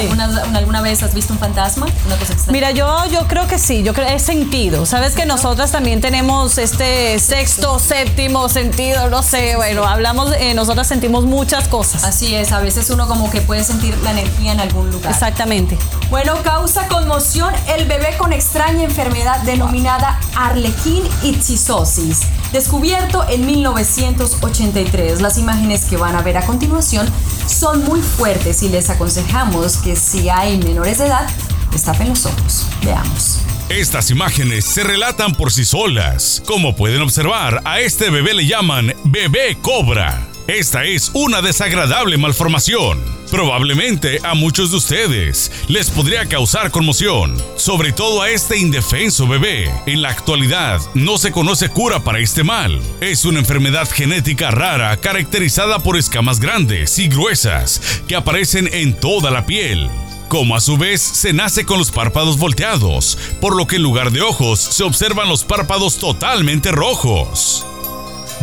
¿Alguna, 0.54 0.80
vez 0.80 1.02
has 1.02 1.14
visto 1.14 1.32
un 1.32 1.38
fantasma? 1.38 1.86
Una 2.06 2.16
cosa 2.16 2.32
extraña. 2.32 2.52
Mira, 2.52 2.70
yo, 2.70 3.06
yo 3.06 3.26
creo 3.26 3.46
que 3.46 3.58
sí, 3.58 3.82
yo 3.82 3.92
creo 3.94 4.08
he 4.08 4.18
sentido. 4.18 4.86
Sabes 4.86 5.14
que 5.14 5.26
nosotras 5.26 5.70
también 5.70 6.00
tenemos 6.00 6.58
este 6.58 7.18
sexto, 7.18 7.78
séptimo 7.78 8.48
sentido, 8.48 9.10
no 9.10 9.22
sé, 9.22 9.56
bueno, 9.56 9.84
hablamos, 9.84 10.32
eh, 10.38 10.54
nosotras 10.54 10.86
sentimos 10.86 11.24
muchas 11.24 11.68
cosas. 11.68 12.04
Así 12.04 12.34
es, 12.34 12.52
a 12.52 12.60
veces 12.60 12.88
uno 12.90 13.06
como 13.06 13.30
que 13.30 13.40
puede 13.40 13.64
sentir 13.64 13.96
la 13.98 14.12
energía 14.12 14.52
en 14.52 14.60
algún 14.60 14.90
lugar. 14.90 15.12
Exactamente. 15.12 15.76
Bueno, 16.10 16.42
causa 16.42 16.88
conmoción 16.88 17.52
el 17.76 17.86
bebé 17.86 18.16
con 18.16 18.32
extraña 18.32 18.84
enfermedad 18.84 19.42
denominada 19.42 20.18
arlequín 20.34 21.02
itchizosis, 21.22 22.20
descubierto 22.50 23.28
en 23.28 23.44
1983. 23.44 25.20
Las 25.20 25.36
imágenes 25.36 25.84
que 25.84 25.98
van 25.98 26.16
a 26.16 26.22
ver 26.22 26.38
a 26.38 26.46
continuación 26.46 27.06
son 27.46 27.84
muy 27.84 28.00
fuertes 28.00 28.62
y 28.62 28.70
les 28.70 28.88
aconsejamos 28.88 29.76
que 29.76 29.96
si 29.96 30.30
hay 30.30 30.56
menores 30.56 30.96
de 30.96 31.08
edad, 31.08 31.28
destapen 31.72 32.08
los 32.08 32.24
ojos. 32.24 32.66
Veamos. 32.82 33.40
Estas 33.68 34.10
imágenes 34.10 34.64
se 34.64 34.84
relatan 34.84 35.34
por 35.34 35.52
sí 35.52 35.66
solas. 35.66 36.42
Como 36.46 36.74
pueden 36.74 37.02
observar, 37.02 37.60
a 37.66 37.80
este 37.80 38.08
bebé 38.08 38.32
le 38.32 38.46
llaman 38.46 38.94
bebé 39.04 39.58
cobra. 39.60 40.27
Esta 40.48 40.84
es 40.84 41.10
una 41.12 41.42
desagradable 41.42 42.16
malformación. 42.16 42.98
Probablemente 43.30 44.18
a 44.24 44.32
muchos 44.32 44.70
de 44.70 44.78
ustedes 44.78 45.52
les 45.68 45.90
podría 45.90 46.24
causar 46.24 46.70
conmoción, 46.70 47.36
sobre 47.56 47.92
todo 47.92 48.22
a 48.22 48.30
este 48.30 48.56
indefenso 48.56 49.28
bebé. 49.28 49.70
En 49.84 50.00
la 50.00 50.08
actualidad 50.08 50.80
no 50.94 51.18
se 51.18 51.32
conoce 51.32 51.68
cura 51.68 52.00
para 52.00 52.20
este 52.20 52.44
mal. 52.44 52.80
Es 53.02 53.26
una 53.26 53.40
enfermedad 53.40 53.90
genética 53.90 54.50
rara 54.50 54.96
caracterizada 54.96 55.80
por 55.80 55.98
escamas 55.98 56.40
grandes 56.40 56.98
y 56.98 57.08
gruesas 57.08 58.02
que 58.08 58.16
aparecen 58.16 58.70
en 58.72 58.94
toda 58.94 59.30
la 59.30 59.44
piel 59.44 59.90
como 60.28 60.56
a 60.56 60.60
su 60.60 60.76
vez 60.76 61.00
se 61.00 61.32
nace 61.32 61.64
con 61.64 61.78
los 61.78 61.90
párpados 61.90 62.36
volteados, 62.36 63.16
por 63.40 63.56
lo 63.56 63.66
que 63.66 63.76
en 63.76 63.82
lugar 63.82 64.12
de 64.12 64.20
ojos 64.20 64.60
se 64.60 64.84
observan 64.84 65.26
los 65.26 65.42
párpados 65.42 65.96
totalmente 65.96 66.70
rojos. 66.70 67.64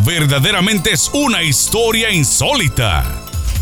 Verdaderamente 0.05 0.93
es 0.93 1.09
una 1.13 1.41
historia 1.41 2.11
insólita. 2.11 3.03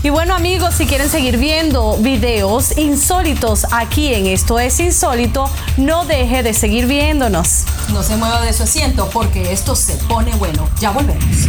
Y 0.03 0.09
bueno 0.09 0.35
amigos, 0.35 0.75
si 0.75 0.85
quieren 0.85 1.09
seguir 1.09 1.37
viendo 1.37 1.95
videos 1.99 2.77
insólitos 2.77 3.65
aquí 3.71 4.13
en 4.13 4.27
Esto 4.27 4.59
es 4.59 4.77
Insólito, 4.81 5.49
no 5.77 6.03
deje 6.03 6.43
de 6.43 6.53
seguir 6.53 6.85
viéndonos. 6.85 7.63
No 7.93 8.03
se 8.03 8.17
mueva 8.17 8.41
de 8.41 8.51
su 8.51 8.63
asiento 8.63 9.09
porque 9.13 9.53
esto 9.53 9.73
se 9.77 9.95
pone 9.95 10.35
bueno. 10.35 10.69
Ya 10.81 10.91
volvemos. 10.91 11.47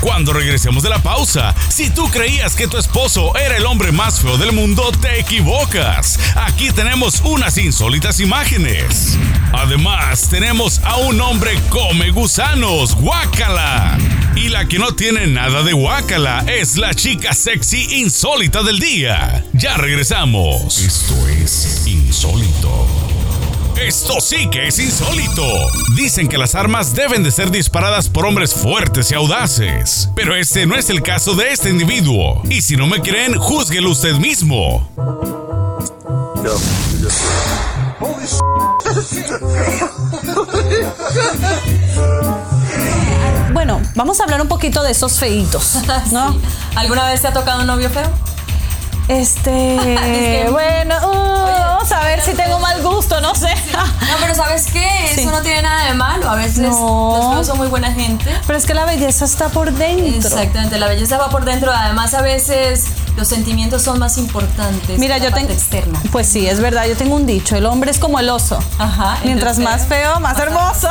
Cuando 0.00 0.32
regresemos 0.32 0.82
de 0.82 0.90
la 0.90 0.98
pausa, 0.98 1.54
si 1.68 1.88
tú 1.90 2.10
creías 2.10 2.56
que 2.56 2.66
tu 2.66 2.76
esposo 2.76 3.36
era 3.36 3.56
el 3.56 3.64
hombre 3.64 3.92
más 3.92 4.20
feo 4.20 4.36
del 4.36 4.50
mundo, 4.50 4.90
te 5.00 5.20
equivocas. 5.20 6.18
Aquí 6.34 6.70
tenemos 6.72 7.20
unas 7.20 7.56
insólitas 7.56 8.18
imágenes. 8.18 9.16
Además, 9.52 10.28
tenemos 10.28 10.80
a 10.82 10.96
un 10.96 11.20
hombre 11.20 11.56
come 11.70 12.10
gusanos, 12.10 12.96
guácala. 12.96 13.96
Y 14.36 14.48
la 14.48 14.66
que 14.66 14.78
no 14.80 14.94
tiene 14.94 15.28
nada 15.28 15.62
de 15.62 15.72
guácala 15.72 16.44
es 16.48 16.76
la 16.76 16.92
chica 16.92 17.34
sexy 17.34 18.00
insólita 18.00 18.62
del 18.64 18.80
día. 18.80 19.44
Ya 19.52 19.76
regresamos. 19.76 20.78
Esto 20.78 21.14
es 21.28 21.86
insólito. 21.86 22.86
Esto 23.80 24.20
sí 24.20 24.48
que 24.50 24.66
es 24.66 24.78
insólito. 24.80 25.46
Dicen 25.94 26.26
que 26.28 26.36
las 26.36 26.56
armas 26.56 26.94
deben 26.94 27.22
de 27.22 27.30
ser 27.30 27.52
disparadas 27.52 28.08
por 28.08 28.26
hombres 28.26 28.52
fuertes 28.54 29.12
y 29.12 29.14
audaces. 29.14 30.08
Pero 30.16 30.34
este 30.34 30.66
no 30.66 30.74
es 30.74 30.90
el 30.90 31.02
caso 31.02 31.36
de 31.36 31.52
este 31.52 31.70
individuo. 31.70 32.42
Y 32.50 32.62
si 32.62 32.76
no 32.76 32.88
me 32.88 33.00
creen, 33.02 33.34
júzguelo 33.34 33.90
usted 33.90 34.14
mismo. 34.16 34.90
vamos 43.94 44.20
a 44.20 44.24
hablar 44.24 44.40
un 44.40 44.48
poquito 44.48 44.82
de 44.82 44.92
esos 44.92 45.18
feitos, 45.18 45.78
¿no? 46.12 46.36
¿Alguna 46.76 47.06
vez 47.06 47.20
te 47.20 47.28
ha 47.28 47.32
tocado 47.32 47.60
un 47.60 47.66
novio 47.66 47.90
feo? 47.90 48.10
Este, 49.08 50.46
bueno, 50.50 50.96
uh, 50.96 51.46
vamos 51.60 51.92
a 51.92 52.00
ver 52.04 52.22
si 52.22 52.32
tengo 52.32 52.58
mal 52.58 52.82
gusto, 52.82 53.20
no 53.20 53.34
sé. 53.34 53.54
No, 53.72 54.16
pero 54.20 54.34
¿sabes 54.34 54.66
qué? 54.72 54.88
Eso 55.10 55.30
no 55.30 55.42
tiene 55.42 55.62
nada 55.62 55.86
de 55.86 55.94
malo. 55.94 56.28
A 56.30 56.36
veces 56.36 56.58
los 56.58 56.74
feos 56.74 57.46
son 57.46 57.58
muy 57.58 57.68
buena 57.68 57.92
gente. 57.92 58.34
Pero 58.46 58.58
es 58.58 58.64
que 58.64 58.72
la 58.72 58.86
belleza 58.86 59.26
está 59.26 59.50
por 59.50 59.72
dentro. 59.72 60.28
Exactamente, 60.28 60.78
la 60.78 60.88
belleza 60.88 61.18
va 61.18 61.28
por 61.28 61.44
dentro. 61.44 61.70
Además, 61.70 62.14
a 62.14 62.22
veces 62.22 62.86
los 63.16 63.28
sentimientos 63.28 63.82
son 63.82 63.98
más 63.98 64.18
importantes. 64.18 64.98
Mira, 64.98 65.18
yo 65.18 65.32
tengo 65.32 65.50
externa. 65.50 66.00
Pues 66.10 66.26
sí, 66.26 66.46
es 66.46 66.60
verdad. 66.60 66.86
Yo 66.86 66.96
tengo 66.96 67.16
un 67.16 67.26
dicho: 67.26 67.56
el 67.56 67.66
hombre 67.66 67.90
es 67.90 67.98
como 67.98 68.18
el 68.18 68.28
oso. 68.28 68.58
Ajá. 68.78 69.18
Mientras 69.24 69.58
más 69.58 69.86
feo, 69.86 70.20
más 70.20 70.38
hermoso. 70.38 70.88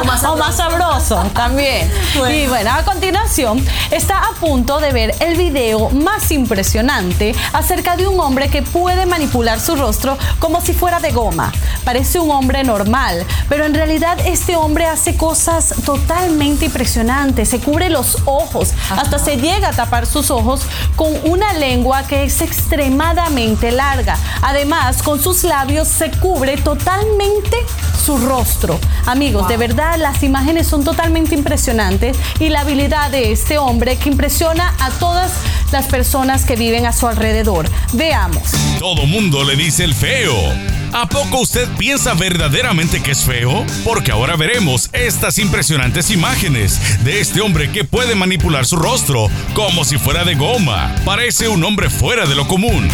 O 0.00 0.04
más, 0.04 0.24
o 0.24 0.36
más 0.36 0.56
sabroso 0.56 1.16
también. 1.34 1.90
Y 2.32 2.46
bueno, 2.46 2.70
a 2.72 2.84
continuación 2.84 3.64
está 3.90 4.18
a 4.18 4.32
punto 4.40 4.80
de 4.80 4.92
ver 4.92 5.14
el 5.20 5.36
video 5.36 5.90
más 5.90 6.30
impresionante 6.30 7.34
acerca 7.52 7.96
de 7.96 8.06
un 8.06 8.18
hombre 8.20 8.48
que 8.48 8.62
puede 8.62 9.06
manipular 9.06 9.60
su 9.60 9.76
rostro 9.76 10.18
como 10.38 10.60
si 10.60 10.72
fuera 10.72 11.00
de 11.00 11.12
goma. 11.12 11.52
Parece 11.84 12.18
un 12.18 12.30
hombre 12.30 12.64
normal, 12.64 13.24
pero 13.48 13.64
en 13.64 13.74
realidad 13.74 14.18
este 14.24 14.56
hombre 14.56 14.86
hace 14.86 15.16
cosas 15.16 15.74
totalmente 15.84 16.66
impresionantes. 16.66 17.48
Se 17.48 17.60
cubre 17.60 17.90
los 17.90 18.18
ojos, 18.24 18.72
hasta 18.90 19.18
se 19.18 19.36
llega 19.36 19.68
a 19.68 19.72
tapar 19.72 20.06
sus 20.06 20.30
ojos 20.30 20.62
con 20.96 21.08
una 21.24 21.52
lengua 21.60 22.02
que 22.06 22.24
es 22.24 22.40
extremadamente 22.40 23.70
larga. 23.70 24.16
Además, 24.42 25.02
con 25.02 25.22
sus 25.22 25.44
labios 25.44 25.86
se 25.86 26.10
cubre 26.10 26.56
totalmente 26.56 27.56
su 28.04 28.18
rostro. 28.18 28.80
Amigos, 29.06 29.46
de 29.48 29.56
verdad 29.56 29.96
las 29.98 30.22
imágenes 30.22 30.66
son 30.66 30.82
totalmente 30.82 31.34
impresionantes 31.34 32.16
y 32.38 32.48
la 32.48 32.60
habilidad 32.60 33.10
de 33.10 33.30
este 33.30 33.58
hombre 33.58 33.96
que 33.96 34.08
impresiona 34.08 34.74
a 34.80 34.90
todas 34.90 35.32
las 35.70 35.86
personas 35.86 36.44
que 36.44 36.56
viven 36.56 36.86
a 36.86 36.92
su 36.92 37.06
alrededor. 37.06 37.68
Veamos. 37.92 38.52
Todo 38.78 39.06
mundo 39.06 39.44
le 39.44 39.54
dice 39.56 39.84
el 39.84 39.94
feo. 39.94 40.79
¿A 40.92 41.06
poco 41.08 41.40
usted 41.40 41.68
piensa 41.78 42.14
verdaderamente 42.14 43.00
que 43.00 43.12
es 43.12 43.24
feo? 43.24 43.64
Porque 43.84 44.10
ahora 44.10 44.36
veremos 44.36 44.90
estas 44.92 45.38
impresionantes 45.38 46.10
imágenes 46.10 47.04
de 47.04 47.20
este 47.20 47.40
hombre 47.40 47.70
que 47.70 47.84
puede 47.84 48.16
manipular 48.16 48.66
su 48.66 48.76
rostro 48.76 49.28
como 49.54 49.84
si 49.84 49.98
fuera 49.98 50.24
de 50.24 50.34
goma. 50.34 50.92
Parece 51.04 51.48
un 51.48 51.62
hombre 51.62 51.90
fuera 51.90 52.26
de 52.26 52.34
lo 52.34 52.48
común. 52.48 52.88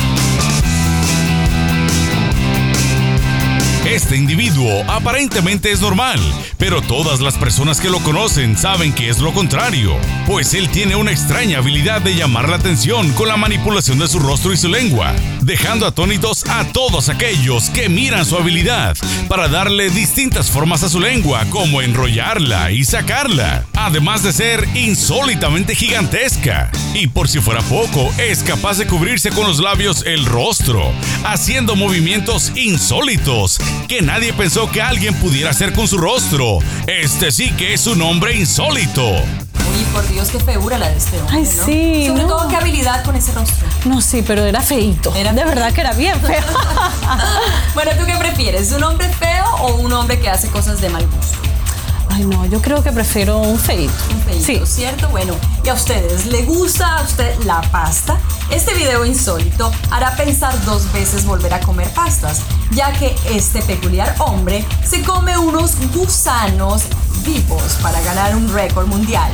Este 3.96 4.14
individuo 4.14 4.84
aparentemente 4.88 5.72
es 5.72 5.80
normal, 5.80 6.20
pero 6.58 6.82
todas 6.82 7.20
las 7.20 7.38
personas 7.38 7.80
que 7.80 7.88
lo 7.88 7.98
conocen 8.00 8.58
saben 8.58 8.92
que 8.92 9.08
es 9.08 9.20
lo 9.20 9.32
contrario, 9.32 9.96
pues 10.26 10.52
él 10.52 10.68
tiene 10.68 10.96
una 10.96 11.12
extraña 11.12 11.58
habilidad 11.60 12.02
de 12.02 12.14
llamar 12.14 12.50
la 12.50 12.56
atención 12.56 13.10
con 13.12 13.28
la 13.28 13.38
manipulación 13.38 13.98
de 13.98 14.06
su 14.06 14.18
rostro 14.18 14.52
y 14.52 14.58
su 14.58 14.68
lengua, 14.68 15.14
dejando 15.40 15.86
atónitos 15.86 16.44
a 16.46 16.64
todos 16.66 17.08
aquellos 17.08 17.70
que 17.70 17.88
miran 17.88 18.26
su 18.26 18.36
habilidad 18.36 18.98
para 19.28 19.48
darle 19.48 19.88
distintas 19.88 20.50
formas 20.50 20.82
a 20.82 20.90
su 20.90 21.00
lengua, 21.00 21.46
como 21.48 21.80
enrollarla 21.80 22.72
y 22.72 22.84
sacarla, 22.84 23.64
además 23.72 24.22
de 24.22 24.34
ser 24.34 24.68
insólitamente 24.74 25.74
gigantesca. 25.74 26.70
Y 26.92 27.06
por 27.06 27.28
si 27.28 27.40
fuera 27.40 27.62
poco, 27.62 28.12
es 28.18 28.42
capaz 28.42 28.76
de 28.76 28.86
cubrirse 28.86 29.30
con 29.30 29.46
los 29.46 29.58
labios 29.58 30.04
el 30.04 30.26
rostro, 30.26 30.92
haciendo 31.24 31.76
movimientos 31.76 32.52
insólitos 32.54 33.58
que 33.86 34.02
nadie 34.02 34.32
pensó 34.32 34.70
que 34.70 34.82
alguien 34.82 35.14
pudiera 35.14 35.50
hacer 35.50 35.72
con 35.72 35.86
su 35.86 35.98
rostro. 35.98 36.58
Este 36.86 37.30
sí 37.30 37.50
que 37.52 37.74
es 37.74 37.86
un 37.86 38.02
hombre 38.02 38.34
insólito. 38.36 39.02
Uy, 39.04 39.84
por 39.92 40.06
Dios, 40.08 40.28
qué 40.30 40.38
feura 40.40 40.78
la 40.78 40.88
de 40.88 40.96
este 40.96 41.18
hombre. 41.18 41.36
Ay, 41.36 41.42
¿no? 41.42 41.64
sí, 41.64 42.06
Sobre 42.08 42.22
¿no? 42.22 42.28
todo, 42.28 42.48
qué 42.48 42.56
habilidad 42.56 43.04
con 43.04 43.14
ese 43.16 43.32
rostro. 43.32 43.66
No, 43.84 44.00
sí, 44.00 44.22
pero 44.26 44.44
era 44.44 44.60
feíto. 44.60 45.14
Era 45.14 45.32
de 45.32 45.44
verdad 45.44 45.72
que 45.72 45.80
era 45.80 45.92
bien 45.92 46.20
feo. 46.20 46.42
Bueno, 47.74 47.90
¿tú 47.98 48.06
qué 48.06 48.14
prefieres? 48.16 48.72
¿Un 48.72 48.82
hombre 48.84 49.08
feo 49.08 49.44
o 49.60 49.74
un 49.76 49.92
hombre 49.92 50.18
que 50.18 50.28
hace 50.30 50.48
cosas 50.48 50.80
de 50.80 50.88
mal 50.88 51.06
gusto? 51.06 51.36
Ay, 52.16 52.24
no, 52.24 52.46
yo 52.46 52.62
creo 52.62 52.82
que 52.82 52.90
prefiero 52.92 53.36
un 53.38 53.58
feíto. 53.58 53.92
Un 54.10 54.22
feíto, 54.22 54.44
Sí. 54.46 54.62
¿cierto? 54.64 55.06
Bueno, 55.10 55.34
¿y 55.62 55.68
a 55.68 55.74
ustedes 55.74 56.24
le 56.24 56.44
gusta 56.44 56.96
a 56.96 57.02
usted 57.02 57.38
la 57.44 57.60
pasta? 57.70 58.18
Este 58.50 58.72
video 58.72 59.04
insólito 59.04 59.70
hará 59.90 60.16
pensar 60.16 60.54
dos 60.64 60.90
veces 60.94 61.26
volver 61.26 61.52
a 61.52 61.60
comer 61.60 61.90
pastas, 61.90 62.40
ya 62.70 62.90
que 62.92 63.14
este 63.30 63.60
peculiar 63.62 64.14
hombre 64.20 64.64
se 64.82 65.02
come 65.02 65.36
unos 65.36 65.72
gusanos 65.94 66.84
vivos 67.22 67.76
para 67.82 68.00
ganar 68.00 68.34
un 68.34 68.50
récord 68.50 68.86
mundial. 68.86 69.30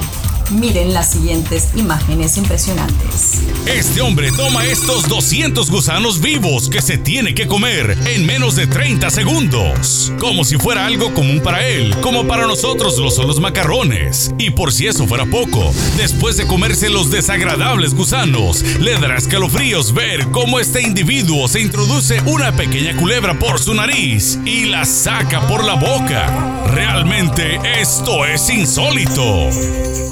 Miren 0.51 0.93
las 0.93 1.11
siguientes 1.11 1.69
imágenes 1.77 2.37
impresionantes. 2.37 3.41
Este 3.67 4.01
hombre 4.01 4.31
toma 4.33 4.67
estos 4.67 5.09
200 5.09 5.71
gusanos 5.71 6.21
vivos 6.21 6.69
que 6.69 6.83
se 6.83 6.99
tiene 6.99 7.35
que 7.35 7.47
comer 7.47 7.97
en 8.07 8.27
menos 8.27 8.57
de 8.57 8.67
30 8.67 9.11
segundos. 9.11 10.13
Como 10.19 10.45
si 10.45 10.57
fuera 10.59 10.87
algo 10.87 11.15
común 11.15 11.41
para 11.41 11.67
él, 11.67 11.97
como 12.01 12.27
para 12.27 12.47
nosotros 12.47 12.99
lo 12.99 13.11
son 13.11 13.27
los 13.27 13.41
macarrones. 13.41 14.35
Y 14.39 14.51
por 14.51 14.73
si 14.73 14.87
eso 14.87 15.07
fuera 15.07 15.27
poco, 15.27 15.73
después 15.97 16.37
de 16.37 16.47
comerse 16.47 16.91
los 16.91 17.11
desagradables 17.11 17.95
gusanos, 17.95 18.63
le 18.81 18.93
dará 18.99 19.17
escalofríos 19.17 19.95
ver 19.95 20.27
cómo 20.29 20.61
este 20.61 20.83
individuo 20.83 21.49
se 21.49 21.61
introduce 21.61 22.21
una 22.27 22.53
pequeña 22.53 22.97
culebra 22.97 23.39
por 23.39 23.59
su 23.59 23.75
nariz 23.75 24.39
y 24.45 24.67
la 24.67 24.85
saca 24.85 25.47
por 25.47 25.65
la 25.65 25.75
boca. 25.75 26.65
Realmente 26.73 27.61
esto 27.81 28.25
es 28.27 28.49
insólito. 28.51 29.49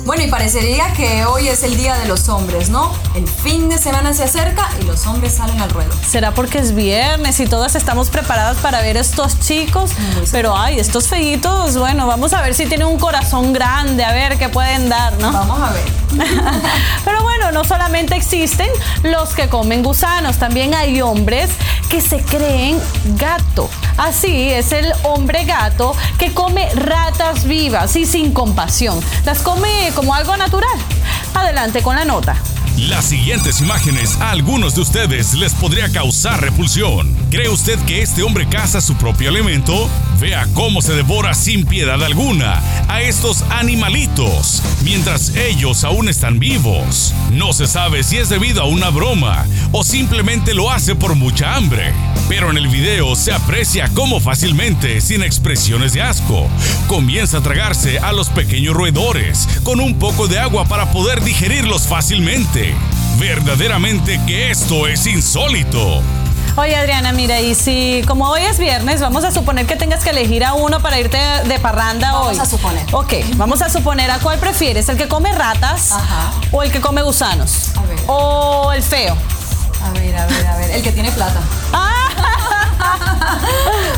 Bueno, 0.04 0.24
y 0.24 0.29
parecería 0.30 0.92
que 0.92 1.24
hoy 1.24 1.48
es 1.48 1.64
el 1.64 1.76
día 1.76 1.96
de 1.98 2.06
los 2.06 2.28
hombres, 2.28 2.70
¿no? 2.70 2.92
El 3.16 3.26
fin 3.26 3.68
de 3.68 3.78
semana 3.78 4.14
se 4.14 4.22
acerca 4.22 4.68
y 4.80 4.84
los 4.84 5.04
hombres 5.06 5.34
salen 5.34 5.60
al 5.60 5.70
ruedo. 5.70 5.90
¿Será 6.08 6.32
porque 6.32 6.58
es 6.58 6.74
viernes 6.74 7.40
y 7.40 7.46
todas 7.46 7.74
estamos 7.74 8.10
preparadas 8.10 8.58
para 8.58 8.80
ver 8.80 8.96
estos 8.96 9.40
chicos? 9.40 9.90
Muy 10.14 10.24
Pero 10.30 10.56
ay, 10.56 10.78
estos 10.78 11.08
feitos, 11.08 11.76
bueno, 11.76 12.06
vamos 12.06 12.32
a 12.32 12.42
ver 12.42 12.54
si 12.54 12.66
tienen 12.66 12.86
un 12.86 12.98
corazón 12.98 13.52
grande, 13.52 14.04
a 14.04 14.12
ver 14.12 14.38
qué 14.38 14.48
pueden 14.48 14.88
dar, 14.88 15.12
¿no? 15.18 15.32
Vamos 15.32 15.60
a 15.60 15.72
ver. 15.72 15.84
Pero 17.04 17.22
bueno, 17.22 17.50
no 17.50 17.64
solamente 17.64 18.14
existen 18.14 18.68
los 19.02 19.30
que 19.30 19.48
comen 19.48 19.82
gusanos, 19.82 20.38
también 20.38 20.74
hay 20.74 21.02
hombres 21.02 21.50
que 21.88 22.00
se 22.00 22.22
creen 22.22 22.80
gato. 23.16 23.68
Así 23.96 24.50
es 24.50 24.72
el 24.72 24.92
hombre 25.04 25.44
gato 25.44 25.94
que 26.18 26.32
come 26.32 26.68
ratas 26.74 27.44
vivas 27.44 27.96
y 27.96 28.06
sin 28.06 28.32
compasión. 28.32 29.00
Las 29.24 29.40
come 29.40 29.90
como 29.94 30.14
algo 30.14 30.36
natural. 30.36 30.78
Adelante 31.34 31.82
con 31.82 31.96
la 31.96 32.04
nota. 32.04 32.36
Las 32.88 33.06
siguientes 33.06 33.60
imágenes 33.60 34.16
a 34.20 34.30
algunos 34.30 34.74
de 34.74 34.80
ustedes 34.80 35.34
les 35.34 35.52
podría 35.54 35.90
causar 35.92 36.40
repulsión. 36.40 37.14
¿Cree 37.30 37.48
usted 37.48 37.78
que 37.80 38.00
este 38.00 38.22
hombre 38.22 38.48
caza 38.48 38.80
su 38.80 38.94
propio 38.94 39.28
alimento? 39.28 39.88
Vea 40.20 40.46
cómo 40.52 40.82
se 40.82 40.92
devora 40.92 41.32
sin 41.32 41.64
piedad 41.64 42.02
alguna 42.04 42.62
a 42.88 43.00
estos 43.00 43.42
animalitos 43.48 44.62
mientras 44.82 45.34
ellos 45.34 45.82
aún 45.82 46.10
están 46.10 46.38
vivos. 46.38 47.14
No 47.32 47.54
se 47.54 47.66
sabe 47.66 48.02
si 48.02 48.18
es 48.18 48.28
debido 48.28 48.60
a 48.60 48.66
una 48.66 48.90
broma 48.90 49.46
o 49.72 49.82
simplemente 49.82 50.52
lo 50.52 50.70
hace 50.70 50.94
por 50.94 51.14
mucha 51.14 51.54
hambre. 51.54 51.94
Pero 52.28 52.50
en 52.50 52.58
el 52.58 52.68
video 52.68 53.16
se 53.16 53.32
aprecia 53.32 53.88
cómo 53.94 54.20
fácilmente, 54.20 55.00
sin 55.00 55.22
expresiones 55.22 55.94
de 55.94 56.02
asco, 56.02 56.48
comienza 56.86 57.38
a 57.38 57.42
tragarse 57.42 57.98
a 57.98 58.12
los 58.12 58.28
pequeños 58.28 58.74
roedores 58.74 59.48
con 59.62 59.80
un 59.80 59.98
poco 59.98 60.28
de 60.28 60.38
agua 60.38 60.66
para 60.66 60.92
poder 60.92 61.22
digerirlos 61.22 61.88
fácilmente. 61.88 62.74
Verdaderamente 63.18 64.20
que 64.26 64.50
esto 64.50 64.86
es 64.86 65.06
insólito. 65.06 66.02
Oye 66.56 66.76
Adriana, 66.76 67.12
mira, 67.12 67.40
y 67.40 67.54
si 67.54 68.02
como 68.06 68.28
hoy 68.28 68.42
es 68.42 68.58
viernes, 68.58 69.00
vamos 69.00 69.24
a 69.24 69.30
suponer 69.30 69.66
que 69.66 69.76
tengas 69.76 70.02
que 70.04 70.10
elegir 70.10 70.44
a 70.44 70.52
uno 70.54 70.80
para 70.80 70.98
irte 70.98 71.16
de 71.18 71.58
parranda 71.58 72.12
Vamos 72.12 72.28
hoy. 72.32 72.38
a 72.38 72.44
suponer. 72.44 72.86
Ok, 72.92 73.12
vamos 73.36 73.62
a 73.62 73.70
suponer 73.70 74.10
a 74.10 74.18
cuál 74.18 74.38
prefieres, 74.38 74.88
el 74.88 74.96
que 74.98 75.08
come 75.08 75.32
ratas 75.32 75.92
Ajá. 75.92 76.32
o 76.50 76.62
el 76.62 76.70
que 76.70 76.80
come 76.80 77.02
gusanos. 77.02 77.70
A 77.76 77.82
ver. 77.82 77.98
O 78.08 78.72
el 78.74 78.82
feo. 78.82 79.16
A 79.84 79.90
ver, 79.92 80.14
a 80.16 80.26
ver, 80.26 80.46
a 80.46 80.56
ver. 80.58 80.70
El 80.72 80.82
que 80.82 80.92
tiene 80.92 81.10
plata. 81.12 81.40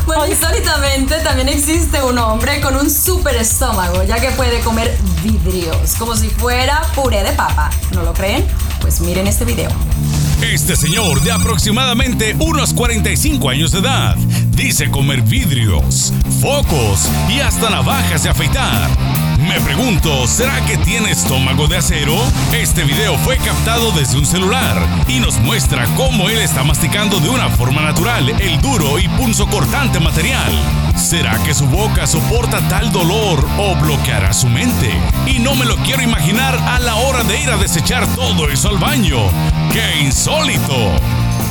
Bueno, 0.05 0.27
insólitamente 0.27 1.15
también 1.21 1.47
existe 1.49 2.01
un 2.03 2.17
hombre 2.19 2.59
con 2.61 2.75
un 2.75 2.89
super 2.91 3.35
estómago, 3.35 4.03
ya 4.03 4.19
que 4.19 4.29
puede 4.31 4.59
comer 4.59 4.95
vidrios, 5.23 5.95
como 5.97 6.15
si 6.15 6.29
fuera 6.29 6.81
puré 6.93 7.23
de 7.23 7.31
papa. 7.31 7.69
¿No 7.91 8.03
lo 8.03 8.13
creen? 8.13 8.45
Pues 8.81 8.99
miren 8.99 9.25
este 9.27 9.45
video. 9.45 9.71
Este 10.51 10.75
señor 10.75 11.21
de 11.21 11.31
aproximadamente 11.31 12.35
unos 12.37 12.73
45 12.73 13.49
años 13.49 13.71
de 13.71 13.79
edad 13.79 14.15
dice 14.51 14.91
comer 14.91 15.21
vidrios, 15.21 16.13
focos 16.41 17.09
y 17.29 17.39
hasta 17.39 17.69
navajas 17.69 18.23
de 18.23 18.29
afeitar. 18.29 18.89
Me 19.47 19.59
pregunto, 19.61 20.27
¿será 20.27 20.63
que 20.65 20.77
tiene 20.77 21.11
estómago 21.11 21.67
de 21.67 21.77
acero? 21.77 22.15
Este 22.51 22.83
video 22.83 23.17
fue 23.19 23.37
captado 23.37 23.91
desde 23.91 24.17
un 24.17 24.25
celular 24.25 24.77
y 25.07 25.19
nos 25.19 25.39
muestra 25.39 25.85
cómo 25.95 26.29
él 26.29 26.39
está 26.39 26.63
masticando 26.63 27.19
de 27.19 27.29
una 27.29 27.49
forma 27.49 27.81
natural 27.81 28.29
el 28.39 28.61
duro 28.61 28.99
y 28.99 29.07
punzocortante 29.09 29.99
material. 29.99 30.51
¿Será 30.95 31.37
que 31.43 31.53
su 31.53 31.65
boca 31.67 32.05
soporta 32.05 32.65
tal 32.69 32.91
dolor 32.91 33.45
o 33.57 33.75
bloqueará 33.75 34.31
su 34.31 34.47
mente? 34.47 34.91
Y 35.25 35.39
no 35.39 35.55
me 35.55 35.65
lo 35.65 35.75
quiero 35.77 36.03
imaginar 36.03 36.55
a 36.55 36.79
la 36.79 36.95
hora 36.95 37.23
de 37.23 37.41
ir 37.41 37.49
a 37.49 37.57
desechar 37.57 38.07
todo 38.15 38.49
eso 38.49 38.69
al 38.69 38.77
baño. 38.77 39.17
¡Qué 39.71 39.92
insólito! 40.13 40.75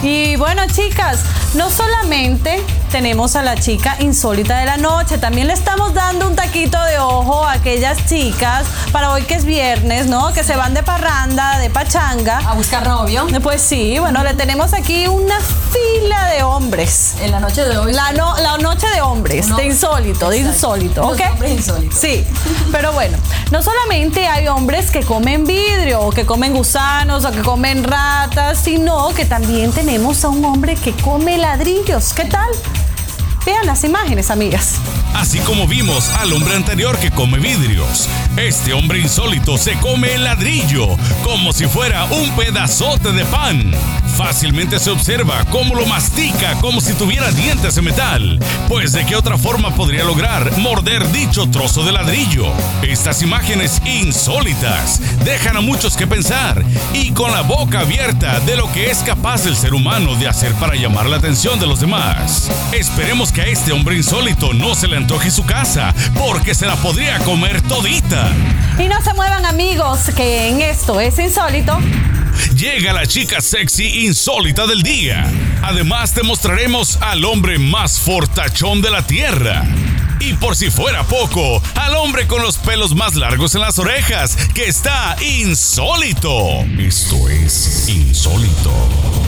Y 0.05 0.37
bueno, 0.37 0.63
chicas, 0.73 1.25
no 1.55 1.69
solamente 1.69 2.63
tenemos 2.93 3.37
a 3.37 3.43
la 3.43 3.57
chica 3.57 3.97
insólita 4.01 4.59
de 4.59 4.67
la 4.67 4.77
noche, 4.77 5.17
también 5.17 5.47
le 5.49 5.55
estamos 5.55 5.95
dando 5.95 6.29
un 6.29 6.37
taquito 6.37 6.79
de 6.85 6.99
ojo 6.99 7.43
a 7.45 7.53
aquellas 7.53 8.05
chicas 8.07 8.67
para 8.93 9.11
hoy 9.13 9.23
que 9.23 9.35
es 9.35 9.47
viernes, 9.47 10.07
¿no? 10.07 10.33
Que 10.35 10.45
se 10.45 10.55
van 10.57 10.75
de 10.75 10.83
parranda, 10.83 11.59
de 11.59 11.71
pachanga. 11.71 12.39
A 12.47 12.53
buscar 12.53 12.87
novio. 12.87 13.27
Pues 13.43 13.63
sí, 13.63 13.99
bueno, 13.99 14.23
le 14.23 14.35
tenemos 14.35 14.75
aquí 14.75 15.07
una 15.09 15.37
fila 15.41 16.27
de 16.29 16.43
hombres. 16.43 17.15
En 17.23 17.31
la 17.31 17.41
noche 17.41 17.65
de 17.65 17.79
hoy. 17.79 17.95
La, 17.95 18.13
no- 18.13 18.37
la 18.39 18.59
noche 18.59 18.87
de 18.91 19.01
hombres, 19.01 19.57
de 19.57 19.65
insólito, 19.65 20.29
de 20.29 20.39
insólito, 20.39 21.03
¿ok? 21.09 21.21
hombres 21.33 21.51
insólitos. 21.53 21.99
Sí, 21.99 22.27
pero 22.71 22.93
bueno, 22.93 23.17
no 23.51 23.63
solamente 23.63 24.27
hay 24.29 24.49
hombres 24.49 24.91
que 24.91 25.01
comen 25.01 25.47
vidrio, 25.47 26.03
o 26.03 26.11
que 26.11 26.27
comen 26.27 26.53
gusanos, 26.53 27.25
o 27.25 27.33
que 27.33 27.41
comen 27.41 27.85
ratas, 27.85 28.59
sino 28.63 29.09
que 29.15 29.25
también 29.25 29.73
tenemos 29.73 30.25
a 30.25 30.29
un 30.29 30.45
hombre 30.45 30.75
que 30.77 30.93
come 30.93 31.39
ladrillos. 31.39 32.13
¿Qué 32.13 32.27
tal? 32.27 32.51
Vean 33.45 33.67
las 33.67 33.83
imágenes, 33.83 34.31
amigas. 34.31 34.77
Así 35.15 35.41
como 35.41 35.67
vimos 35.67 36.09
al 36.11 36.33
hombre 36.33 36.55
anterior 36.55 36.97
que 36.99 37.11
come 37.11 37.41
vidrios, 37.41 38.09
este 38.37 38.73
hombre 38.73 39.01
insólito 39.01 39.59
se 39.59 39.75
come 39.79 40.15
el 40.15 40.25
ladrillo 40.25 40.97
como 41.25 41.53
si 41.53 41.67
fuera 41.67 42.05
un 42.05 42.31
pedazote 42.37 43.13
de 43.13 43.25
pan. 43.25 43.73
Fácilmente 44.17 44.79
se 44.79 44.91
observa 44.91 45.45
cómo 45.51 45.75
lo 45.75 45.87
mastica 45.87 46.55
como 46.61 46.81
si 46.81 46.93
tuviera 46.95 47.31
dientes 47.31 47.75
de 47.75 47.83
metal, 47.83 48.39
pues 48.69 48.93
de 48.93 49.07
qué 49.07 49.17
otra 49.17 49.39
forma 49.39 49.75
podría 49.75 50.05
lograr 50.05 50.57
morder 50.59 51.11
dicho 51.13 51.49
trozo 51.51 51.83
de 51.85 51.93
ladrillo. 51.93 52.47
Estas 52.83 53.23
imágenes 53.23 53.81
insólitas 53.85 55.01
dejan 55.25 55.57
a 55.57 55.61
muchos 55.61 55.97
que 55.97 56.07
pensar 56.07 56.63
y 56.93 57.13
con 57.13 57.31
la 57.31 57.43
boca 57.43 57.81
abierta 57.81 58.41
de 58.41 58.57
lo 58.57 58.71
que 58.73 58.91
es 58.91 58.99
capaz 58.99 59.47
el 59.47 59.57
ser 59.57 59.75
humano 59.75 60.15
de 60.17 60.29
hacer 60.29 60.53
para 60.55 60.75
llamar 60.75 61.07
la 61.07 61.17
atención 61.17 61.59
de 61.59 61.67
los 61.67 61.81
demás. 61.81 62.51
Esperemos 62.73 63.33
que 63.33 63.43
a 63.43 63.47
este 63.47 63.73
hombre 63.73 63.97
insólito 63.97 64.53
no 64.53 64.75
se 64.75 64.89
le 64.89 64.97
antoje 64.97 65.31
su 65.31 65.45
casa, 65.45 65.95
porque 66.15 66.55
se 66.55 66.67
la 66.67 66.77
podría 66.77 67.19
comer 67.21 67.63
todita. 67.63 68.29
Y 68.79 68.89
no 68.89 69.01
se 69.03 69.15
muevan, 69.15 69.47
amigos, 69.47 70.11
que 70.17 70.49
en 70.49 70.61
esto 70.61 71.01
es 71.01 71.19
insólito. 71.19 71.79
Llega 72.57 72.93
la 72.93 73.07
chica 73.07 73.41
sexy 73.41 74.07
insólita 74.07 74.67
del 74.67 74.83
día. 74.83 75.31
Además 75.63 76.13
te 76.13 76.23
mostraremos 76.23 76.99
al 77.01 77.25
hombre 77.25 77.59
más 77.59 78.01
fortachón 78.01 78.83
de 78.83 78.91
la 78.91 79.07
tierra. 79.07 79.65
Y 80.21 80.35
por 80.35 80.55
si 80.55 80.71
fuera 80.71 81.03
poco, 81.05 81.63
al 81.75 81.95
hombre 81.97 82.27
con 82.27 82.43
los 82.43 82.59
pelos 82.59 82.95
más 82.95 83.17
largos 83.17 83.55
en 83.55 83.61
las 83.61 83.79
orejas, 83.79 84.37
que 84.55 84.67
está 84.67 85.17
insólito. 85.21 86.61
Esto 86.79 87.29
es 87.29 87.89
insólito. 87.89 89.22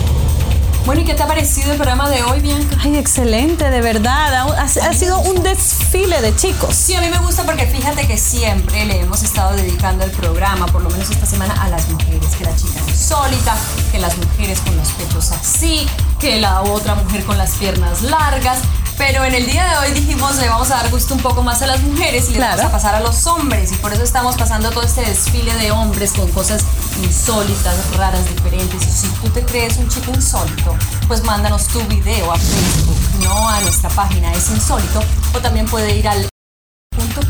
Bueno, 0.85 1.01
¿y 1.01 1.05
qué 1.07 1.15
te 1.15 1.23
ha 1.23 1.27
parecido 1.27 1.71
el 1.71 1.77
programa 1.79 2.11
de 2.11 2.23
hoy, 2.25 2.41
Bianca? 2.41 2.77
Ay, 2.83 2.97
excelente, 2.99 3.71
de 3.71 3.81
verdad. 3.81 4.55
Ha, 4.59 4.69
sido 4.93 5.19
un 5.21 5.43
desfile 5.43 6.21
de 6.21 6.37
chicos. 6.37 6.75
Sí, 6.75 6.95
a 6.95 7.01
mí 7.01 7.09
me 7.09 7.19
gusta 7.21 7.43
porque 7.45 7.67
fíjate 7.67 8.07
que 8.07 8.19
siempre 8.19 8.85
le 8.85 9.01
hemos 9.01 9.23
estado 9.23 9.57
dedicando 9.57 10.05
el 10.05 10.11
programa, 10.11 10.67
por 10.67 10.83
lo 10.83 10.91
menos 10.91 11.09
esta 11.09 11.25
semana, 11.25 11.55
a 11.63 11.71
las 11.71 11.89
mujeres. 11.89 12.29
Que 12.37 12.45
la 12.45 12.55
chica 12.55 12.81
insólita, 12.87 13.57
que 13.93 13.99
las 13.99 14.15
mujeres 14.19 14.61
con 14.61 14.77
los 14.77 14.89
pechos 14.91 15.31
así, 15.33 15.89
que 16.21 16.39
la 16.39 16.61
otra 16.61 16.95
mujer 16.97 17.25
con 17.25 17.39
las 17.39 17.53
piernas 17.53 18.03
largas. 18.03 18.59
Pero 18.99 19.25
en 19.25 19.35
el 19.35 19.47
día 19.47 19.67
de 19.67 19.77
hoy 19.79 19.93
dijimos 19.93 20.37
le 20.37 20.49
vamos 20.49 20.71
a 20.71 20.77
dar 20.77 20.91
gusto 20.91 21.15
un 21.15 21.21
poco 21.21 21.43
más 21.43 21.63
a 21.63 21.67
las 21.67 21.81
mujeres 21.83 22.27
y 22.29 22.33
le 22.33 22.37
Claro. 22.37 22.59
vamos 22.59 22.69
a 22.69 22.73
pasar 22.73 22.95
a 22.95 23.01
los 23.01 23.27
hombres. 23.27 23.73
Y 23.73 23.75
por 23.77 23.93
eso 23.93 24.03
estamos 24.05 24.37
pasando 24.37 24.71
todo 24.71 24.85
este 24.85 25.01
desfile 25.01 25.53
de 25.55 25.73
hombres 25.73 26.13
con 26.13 26.31
cosas 26.31 26.63
insólitas, 27.03 27.97
raras, 27.97 28.29
diferentes. 28.29 28.83
Si 28.83 29.09
tú 29.09 29.29
te 29.31 29.45
crees 29.45 29.77
un 29.77 29.89
chico 29.89 30.13
insólito, 30.13 30.77
pues 31.09 31.23
mándanos 31.25 31.67
tu 31.69 31.81
video 31.87 32.33
a 32.33 32.37
Facebook, 32.37 32.99
no 33.23 33.49
a 33.49 33.61
nuestra 33.61 33.91
página, 33.91 34.33
es 34.33 34.51
insólito. 34.51 35.03
O 35.35 35.41
también 35.41 35.67
puede 35.67 35.97
ir 35.97 36.09
al 36.09 36.29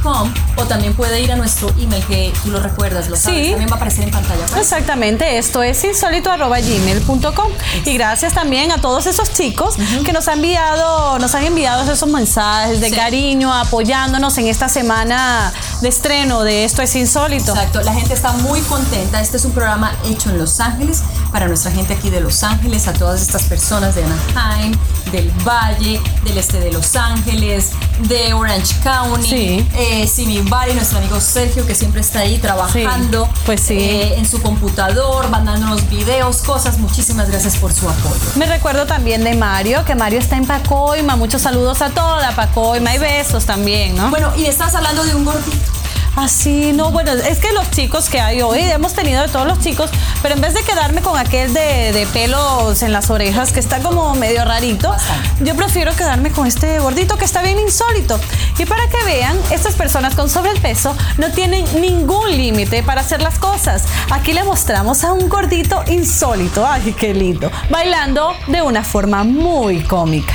o 0.07 0.65
también 0.69 0.95
puede 0.95 1.21
ir 1.23 1.33
a 1.33 1.37
nuestro 1.37 1.71
email 1.81 2.05
que 2.05 2.33
tú 2.43 2.51
lo 2.51 2.61
recuerdas, 2.61 3.09
lo 3.09 3.17
sabes, 3.17 3.51
también 3.51 3.69
va 3.71 3.75
a 3.75 3.77
aparecer 3.77 4.05
en 4.05 4.11
pantalla. 4.11 4.45
Exactamente, 4.59 5.39
esto 5.39 5.63
es 5.63 5.83
insólito.gmail.com 5.85 7.51
y 7.85 7.95
gracias 7.95 8.35
también 8.35 8.71
a 8.73 8.79
todos 8.79 9.07
esos 9.07 9.33
chicos 9.33 9.77
que 10.05 10.13
nos 10.13 10.29
han 10.29 10.35
enviado, 10.39 11.19
nos 11.19 11.35
han 11.35 11.45
enviado 11.45 11.91
esos 11.91 12.09
mensajes 12.11 12.81
de 12.81 12.91
cariño, 12.91 13.53
apoyándonos 13.53 14.37
en 14.39 14.49
esta 14.49 14.69
semana 14.69 15.53
de 15.81 15.89
estreno 15.89 16.43
de 16.43 16.65
Esto 16.65 16.83
es 16.83 16.95
Insólito. 16.97 17.53
Exacto, 17.53 17.81
la 17.83 17.95
gente 17.95 18.13
está 18.15 18.33
muy 18.33 18.61
contenta. 18.63 19.21
Este 19.21 19.37
es 19.37 19.45
un 19.45 19.53
programa 19.53 19.93
hecho 20.05 20.31
en 20.31 20.39
Los 20.39 20.61
Ángeles 20.61 21.03
para 21.33 21.47
nuestra 21.47 21.71
gente 21.73 21.95
aquí 21.95 22.11
de 22.11 22.21
Los 22.21 22.43
Ángeles, 22.43 22.87
a 22.89 22.93
todas 22.93 23.23
estas 23.23 23.45
personas 23.45 23.95
de 23.95 24.05
Anaheim, 24.05 24.73
del 25.13 25.31
Valle, 25.47 26.01
del 26.25 26.39
este 26.39 26.61
de 26.61 26.73
Los 26.73 26.95
Ángeles, 26.97 27.71
de 28.09 28.35
Orange 28.35 28.75
County, 28.83 29.29
Sí. 29.29 29.69
eh, 29.77 29.94
Simi 30.07 30.41
Valley, 30.41 30.75
nuestro 30.75 30.99
amigo 30.99 31.21
Sergio 31.21 31.65
que 31.67 31.75
siempre 31.75 32.01
está 32.01 32.21
ahí 32.21 32.39
trabajando 32.39 33.29
pues 33.47 33.61
sí. 33.61 33.75
eh, 33.79 34.15
en 34.19 34.27
su 34.27 34.43
computador, 34.43 35.29
mandándonos 35.31 35.89
videos, 35.89 36.43
cosas. 36.43 36.79
Muchísimas 36.79 37.31
gracias 37.31 37.57
por 37.57 37.73
su 37.73 37.89
apoyo. 37.89 38.21
Me 38.37 38.47
recuerdo 38.47 38.87
también 38.87 39.23
de 39.25 39.35
Mario, 39.35 39.85
que 39.85 39.95
Mario 39.95 40.19
está 40.19 40.37
en 40.37 40.47
Pacoima. 40.47 41.17
Muchos 41.17 41.43
saludos 41.43 41.81
a 41.83 41.91
toda 41.91 42.35
Pacoima 42.35 42.95
y 42.95 42.99
besos 42.99 43.45
también, 43.47 43.97
¿no? 43.97 44.11
Bueno, 44.11 44.33
y 44.37 44.47
estás 44.47 44.75
hablando 44.75 45.05
de 45.05 45.15
un 45.15 45.25
gordito. 45.25 45.84
Así, 46.17 46.73
no, 46.73 46.93
bueno, 46.93 47.13
es 47.13 47.39
que 47.41 47.53
los 47.53 47.71
chicos 47.71 48.09
que 48.09 48.21
hay 48.21 48.41
hoy, 48.41 48.61
hemos 48.61 48.95
tenido 48.95 49.23
de 49.23 49.29
todos 49.29 49.47
los 49.47 49.59
chicos, 49.61 49.91
pero 50.23 50.37
en 50.37 50.41
vez 50.41 50.55
de 50.55 50.63
quedarme 50.63 51.03
con 51.03 51.19
aquel 51.19 51.53
de, 51.53 51.93
de 51.93 52.07
pelos 52.13 52.83
en 52.83 52.93
las 52.93 53.11
orejas, 53.11 53.53
que 53.53 53.59
está 53.59 53.81
como 53.81 54.15
medio 54.15 54.45
rarito, 54.45 54.91
Bastante. 54.91 55.45
yo 55.45 55.57
prefiero 55.57 55.95
quedarme 55.97 56.31
con 56.31 56.47
este 56.47 56.79
gordito 56.79 57.17
que 57.17 57.25
está 57.25 57.43
bien 57.43 57.59
insólito. 57.59 58.21
Y 58.59 58.65
para 58.65 58.87
que 58.89 59.03
vean, 59.05 59.37
estas 59.51 59.75
personas 59.75 60.15
con 60.15 60.31
sobrepeso 60.31 60.97
no 61.19 61.31
tienen 61.31 61.65
ningún 61.81 62.31
límite 62.31 62.85
para 62.85 63.01
hacer 63.01 63.21
las 63.21 63.39
cosas. 63.39 63.85
Aquí 64.11 64.33
le 64.33 64.45
mostramos 64.45 65.03
a 65.03 65.13
un 65.13 65.29
gordito 65.29 65.83
insólito, 65.89 66.65
ay, 66.67 66.95
qué 66.99 67.13
lindo, 67.13 67.51
bailando 67.71 68.35
de 68.47 68.63
una 68.63 68.85
forma 68.85 69.25
muy 69.25 69.83
cómica. 69.83 70.35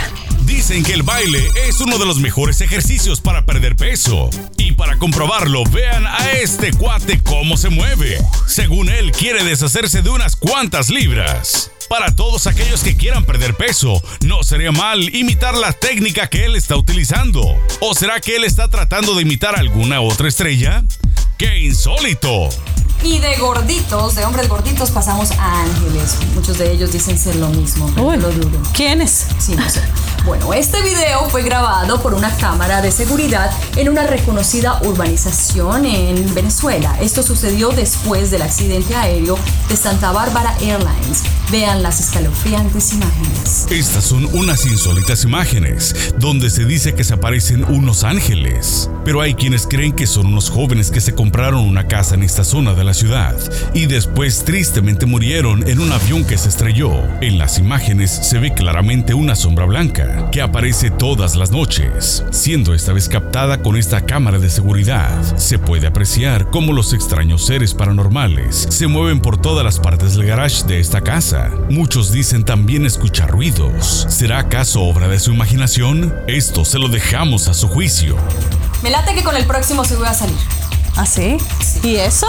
Dicen 0.50 0.84
que 0.84 0.94
el 0.94 1.04
baile 1.04 1.48
es 1.68 1.80
uno 1.80 2.00
de 2.00 2.08
los 2.08 2.18
mejores 2.18 2.60
ejercicios 2.62 3.22
para 3.22 3.46
perder 3.46 3.76
peso. 3.76 4.32
Y 4.58 4.72
para 4.72 4.98
comprobarlo, 4.98 5.64
vean 5.66 6.08
a 6.08 6.32
este 6.32 6.74
cuate 6.74 7.22
cómo 7.22 7.56
se 7.56 7.70
mueve. 7.70 8.18
Según 8.48 8.90
él, 8.90 9.12
quiere 9.12 9.44
deshacerse 9.44 10.02
de 10.02 10.10
unas 10.10 10.36
cuantas 10.36 10.90
libras. 10.90 11.70
Para 11.88 12.16
todos 12.16 12.48
aquellos 12.48 12.82
que 12.82 12.98
quieran 12.98 13.26
perder 13.26 13.56
peso, 13.56 14.02
no 14.26 14.42
sería 14.44 14.72
mal 14.72 15.16
imitar 15.16 15.56
la 15.56 15.72
técnica 15.72 16.28
que 16.28 16.46
él 16.46 16.56
está 16.56 16.76
utilizando. 16.76 17.56
¿O 17.80 17.94
será 17.94 18.20
que 18.20 18.36
él 18.36 18.44
está 18.44 18.70
tratando 18.70 19.14
de 19.14 19.22
imitar 19.22 19.56
a 19.56 19.60
alguna 19.60 20.02
otra 20.02 20.28
estrella? 20.28 20.84
¡Qué 21.38 21.60
insólito! 21.60 22.50
Y 23.04 23.20
de 23.20 23.38
gorditos, 23.38 24.16
de 24.16 24.26
hombres 24.26 24.50
gorditos, 24.50 24.92
pasamos 24.92 25.32
a 25.32 25.62
ángeles. 25.62 26.18
Muchos 26.36 26.58
de 26.58 26.74
ellos 26.74 26.92
dicen 26.92 27.18
ser 27.18 27.36
lo 27.38 27.48
mismo, 27.50 27.86
Uy, 27.98 28.18
lo 28.18 28.30
dudo. 28.30 28.60
¿quién 28.74 29.02
es? 29.02 29.28
Sí, 29.40 29.56
no 29.56 29.70
sé. 29.70 29.82
Bueno, 30.30 30.54
este 30.54 30.80
video 30.84 31.28
fue 31.28 31.42
grabado 31.42 32.04
por 32.04 32.14
una 32.14 32.30
cámara 32.38 32.84
de 32.84 32.92
seguridad 32.92 33.50
en 33.76 33.90
una 33.90 34.06
reconocida 34.06 34.80
urbanización 34.84 35.88
en 35.88 36.36
Venezuela. 36.36 36.96
Esto 37.02 37.24
sucedió 37.24 37.70
después 37.70 38.30
del 38.30 38.44
accidente 38.44 38.96
aéreo 38.96 39.40
de 39.68 39.76
Santa 39.76 40.12
Bárbara 40.12 40.56
Airlines. 40.62 41.24
Vean 41.52 41.82
las 41.82 42.00
escalofriantes 42.00 42.94
imágenes. 42.94 43.66
Estas 43.72 44.04
son 44.04 44.26
unas 44.34 44.68
insólitas 44.68 45.24
imágenes 45.24 46.14
donde 46.20 46.52
se 46.52 46.64
dice 46.66 46.94
que 46.94 47.04
se 47.04 47.16
aparecen 47.16 47.64
unos 47.64 48.04
ángeles, 48.04 48.88
pero 49.04 49.22
hay 49.22 49.34
quienes 49.34 49.66
creen 49.66 49.94
que 49.94 50.06
son 50.06 50.28
unos 50.28 50.52
jóvenes 50.52 50.92
que 50.92 51.02
se 51.02 51.16
compraron 51.16 51.68
una 51.68 51.88
casa 51.88 52.14
en 52.14 52.22
esta 52.22 52.44
zona 52.44 52.76
de 52.76 52.84
la 52.84 52.94
ciudad 52.94 53.36
y 53.74 53.88
después 53.88 54.46
tristemente 54.46 55.08
murieron 55.08 55.68
en 55.68 55.80
un 55.80 55.92
avión 55.92 56.24
que 56.24 56.38
se 56.38 56.50
estrelló. 56.50 56.92
En 57.20 57.40
las 57.40 57.58
imágenes 57.58 58.12
se 58.12 58.38
ve 58.38 58.54
claramente 58.54 59.16
una 59.16 59.36
sombra 59.36 59.66
blanca 59.66 60.19
que 60.32 60.42
aparece 60.42 60.92
todas 60.92 61.36
las 61.36 61.52
noches, 61.52 62.24
siendo 62.32 62.74
esta 62.74 62.94
vez 62.94 63.10
captada 63.10 63.62
con 63.62 63.78
esta 63.78 64.06
cámara 64.06 64.40
de 64.40 64.50
seguridad. 64.50 65.38
Se 65.38 65.60
puede 65.60 65.88
apreciar 65.88 66.50
cómo 66.50 66.74
los 66.74 66.94
extraños 66.94 67.46
seres 67.46 67.74
paranormales 67.74 68.68
se 68.70 68.88
mueven 68.88 69.20
por 69.20 69.42
todas 69.42 69.64
las 69.66 69.80
partes 69.80 70.16
del 70.16 70.28
garage 70.28 70.64
de 70.66 70.80
esta 70.80 71.02
casa. 71.02 71.52
Muchos 71.70 72.12
dicen 72.12 72.46
también 72.46 72.86
escuchar 72.86 73.30
ruidos. 73.30 74.06
¿Será 74.10 74.40
acaso 74.40 74.82
obra 74.82 75.08
de 75.08 75.20
su 75.20 75.32
imaginación? 75.32 76.14
Esto 76.28 76.66
se 76.66 76.80
lo 76.80 76.88
dejamos 76.88 77.48
a 77.48 77.54
su 77.54 77.68
juicio. 77.68 78.16
Me 78.84 78.90
late 78.90 79.14
que 79.14 79.24
con 79.24 79.36
el 79.36 79.46
próximo 79.46 79.84
se 79.86 79.96
voy 79.96 80.08
a 80.08 80.14
salir. 80.14 80.38
¿Ah, 80.96 81.06
sí? 81.06 81.38
¿Y 81.84 81.96
eso? 81.96 82.28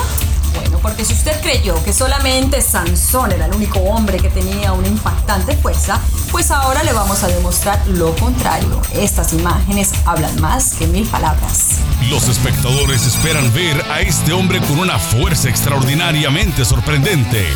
Bueno, 0.55 0.79
porque 0.83 1.05
si 1.05 1.13
usted 1.13 1.41
creyó 1.41 1.83
que 1.85 1.93
solamente 1.93 2.61
Sansón 2.63 3.33
era 3.33 3.47
el 3.47 3.55
único 3.55 3.79
hombre 3.81 4.19
que 4.19 4.29
tenía 4.29 4.73
una 4.73 4.89
impactante 4.89 5.57
fuerza, 5.57 6.01
pues 6.31 6.51
ahora 6.51 6.83
le 6.83 6.93
vamos 6.93 7.23
a 7.23 7.29
demostrar 7.29 7.81
lo 7.89 8.15
contrario. 8.17 8.81
Estas 8.95 9.33
imágenes 9.33 9.93
hablan 10.05 10.41
más 10.41 10.75
que 10.75 10.87
mil 10.87 11.07
palabras. 11.07 11.79
Los 12.09 12.29
espectadores 12.29 13.07
esperan 13.07 13.53
ver 13.53 13.85
a 13.91 14.01
este 14.01 14.33
hombre 14.33 14.61
con 14.61 14.79
una 14.79 14.99
fuerza 14.99 15.49
extraordinariamente 15.49 16.65
sorprendente, 16.65 17.47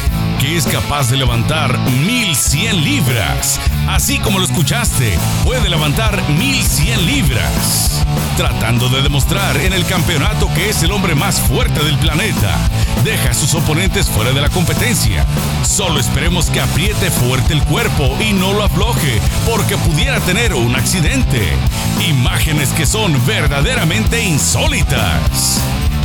que 0.41 0.57
es 0.57 0.67
capaz 0.67 1.11
de 1.11 1.17
levantar 1.17 1.79
1100 1.79 2.85
libras. 2.85 3.59
Así 3.89 4.19
como 4.19 4.39
lo 4.39 4.45
escuchaste, 4.45 5.19
puede 5.45 5.69
levantar 5.69 6.23
1100 6.31 7.07
libras. 7.07 8.05
Tratando 8.37 8.89
de 8.89 9.03
demostrar 9.03 9.57
en 9.57 9.73
el 9.73 9.85
campeonato 9.87 10.53
que 10.55 10.69
es 10.71 10.83
el 10.83 10.93
hombre 10.93 11.15
más 11.15 11.41
fuerte 11.41 11.83
del 11.85 11.99
planeta, 11.99 12.57
deja 13.05 13.31
a 13.31 13.35
sus 13.35 13.55
oponentes 13.55 14.09
fuera 14.09 14.33
de 14.33 14.41
la 14.41 14.49
competencia. 14.49 15.25
Solo 15.67 16.01
esperemos 16.01 16.51
que 16.51 16.61
apriete 16.61 17.11
fuerte 17.11 17.53
el 17.53 17.63
cuerpo 17.63 18.17
y 18.21 18.33
no 18.33 18.53
lo 18.53 18.65
afloje, 18.65 19.21
porque 19.47 19.77
pudiera 19.77 20.21
tener 20.21 20.55
un 20.55 20.77
accidente. 20.77 21.53
Imágenes 22.09 22.71
que 22.71 22.87
son 22.87 23.25
verdaderamente 23.27 24.23
insólitas. 24.23 25.61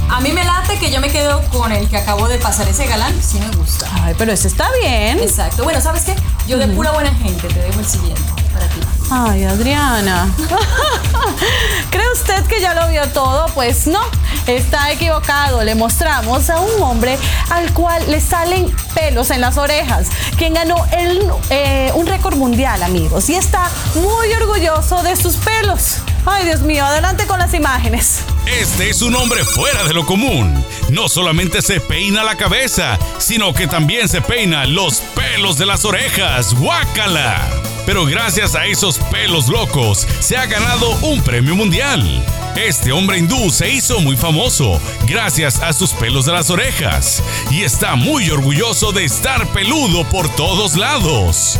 A 0.09 0.21
mí 0.21 0.31
me 0.31 0.43
late 0.43 0.77
que 0.79 0.91
yo 0.91 0.99
me 0.99 1.09
quedo 1.09 1.41
con 1.49 1.71
el 1.71 1.87
que 1.87 1.97
acabó 1.97 2.27
de 2.27 2.39
pasar 2.39 2.67
ese 2.67 2.87
galán, 2.87 3.15
sí 3.21 3.39
me 3.39 3.55
gusta. 3.55 3.87
Ay, 4.03 4.15
pero 4.17 4.31
ese 4.31 4.47
está 4.47 4.67
bien. 4.81 5.19
Exacto. 5.19 5.63
Bueno, 5.63 5.79
¿sabes 5.81 6.03
qué? 6.03 6.15
Yo 6.47 6.57
de 6.57 6.67
pura 6.67 6.91
buena 6.91 7.13
gente 7.13 7.47
te 7.47 7.59
dejo 7.59 7.79
el 7.79 7.85
siguiente 7.85 8.21
para 8.51 8.67
ti. 8.67 8.98
Ay, 9.11 9.43
Adriana. 9.43 10.31
¿Cree 11.89 12.11
usted 12.13 12.45
que 12.45 12.61
ya 12.61 12.75
lo 12.75 12.87
vio 12.89 13.07
todo? 13.09 13.47
Pues 13.55 13.87
no, 13.87 14.01
está 14.45 14.91
equivocado. 14.91 15.63
Le 15.63 15.73
mostramos 15.73 16.49
a 16.49 16.59
un 16.59 16.81
hombre 16.83 17.17
al 17.49 17.73
cual 17.73 18.03
le 18.11 18.21
salen 18.21 18.71
pelos 18.93 19.31
en 19.31 19.41
las 19.41 19.57
orejas, 19.57 20.07
quien 20.37 20.53
ganó 20.53 20.85
el, 20.91 21.27
eh, 21.49 21.91
un 21.95 22.05
récord 22.05 22.35
mundial, 22.35 22.83
amigos, 22.83 23.29
y 23.29 23.35
está 23.35 23.69
muy 23.95 24.31
orgulloso 24.33 25.01
de 25.01 25.15
sus 25.15 25.37
pelos. 25.37 25.97
Ay, 26.25 26.45
Dios 26.45 26.61
mío, 26.61 26.85
adelante 26.85 27.25
con 27.25 27.39
las 27.39 27.53
imágenes. 27.55 28.19
Este 28.45 28.91
es 28.91 29.01
un 29.01 29.15
hombre 29.15 29.43
fuera 29.43 29.85
de 29.85 29.93
lo 29.93 30.05
común. 30.05 30.63
No 30.89 31.09
solamente 31.09 31.63
se 31.63 31.79
peina 31.79 32.23
la 32.23 32.35
cabeza, 32.35 32.99
sino 33.17 33.53
que 33.53 33.67
también 33.67 34.07
se 34.07 34.21
peina 34.21 34.65
los 34.65 35.01
pelos 35.15 35.57
de 35.57 35.65
las 35.65 35.85
orejas. 35.85 36.53
¡Guácala! 36.53 37.68
Pero 37.89 38.05
gracias 38.05 38.53
a 38.53 38.67
esos 38.67 38.99
pelos 38.99 39.47
locos, 39.47 40.07
se 40.19 40.37
ha 40.37 40.45
ganado 40.45 40.91
un 41.01 41.23
premio 41.23 41.55
mundial. 41.55 42.23
Este 42.55 42.91
hombre 42.91 43.17
hindú 43.17 43.49
se 43.49 43.71
hizo 43.71 43.99
muy 43.99 44.15
famoso 44.15 44.79
gracias 45.07 45.59
a 45.59 45.73
sus 45.73 45.93
pelos 45.93 46.27
de 46.27 46.33
las 46.33 46.51
orejas 46.51 47.23
y 47.49 47.63
está 47.63 47.95
muy 47.95 48.29
orgulloso 48.29 48.91
de 48.91 49.05
estar 49.05 49.47
peludo 49.53 50.07
por 50.07 50.29
todos 50.35 50.77
lados. 50.77 51.57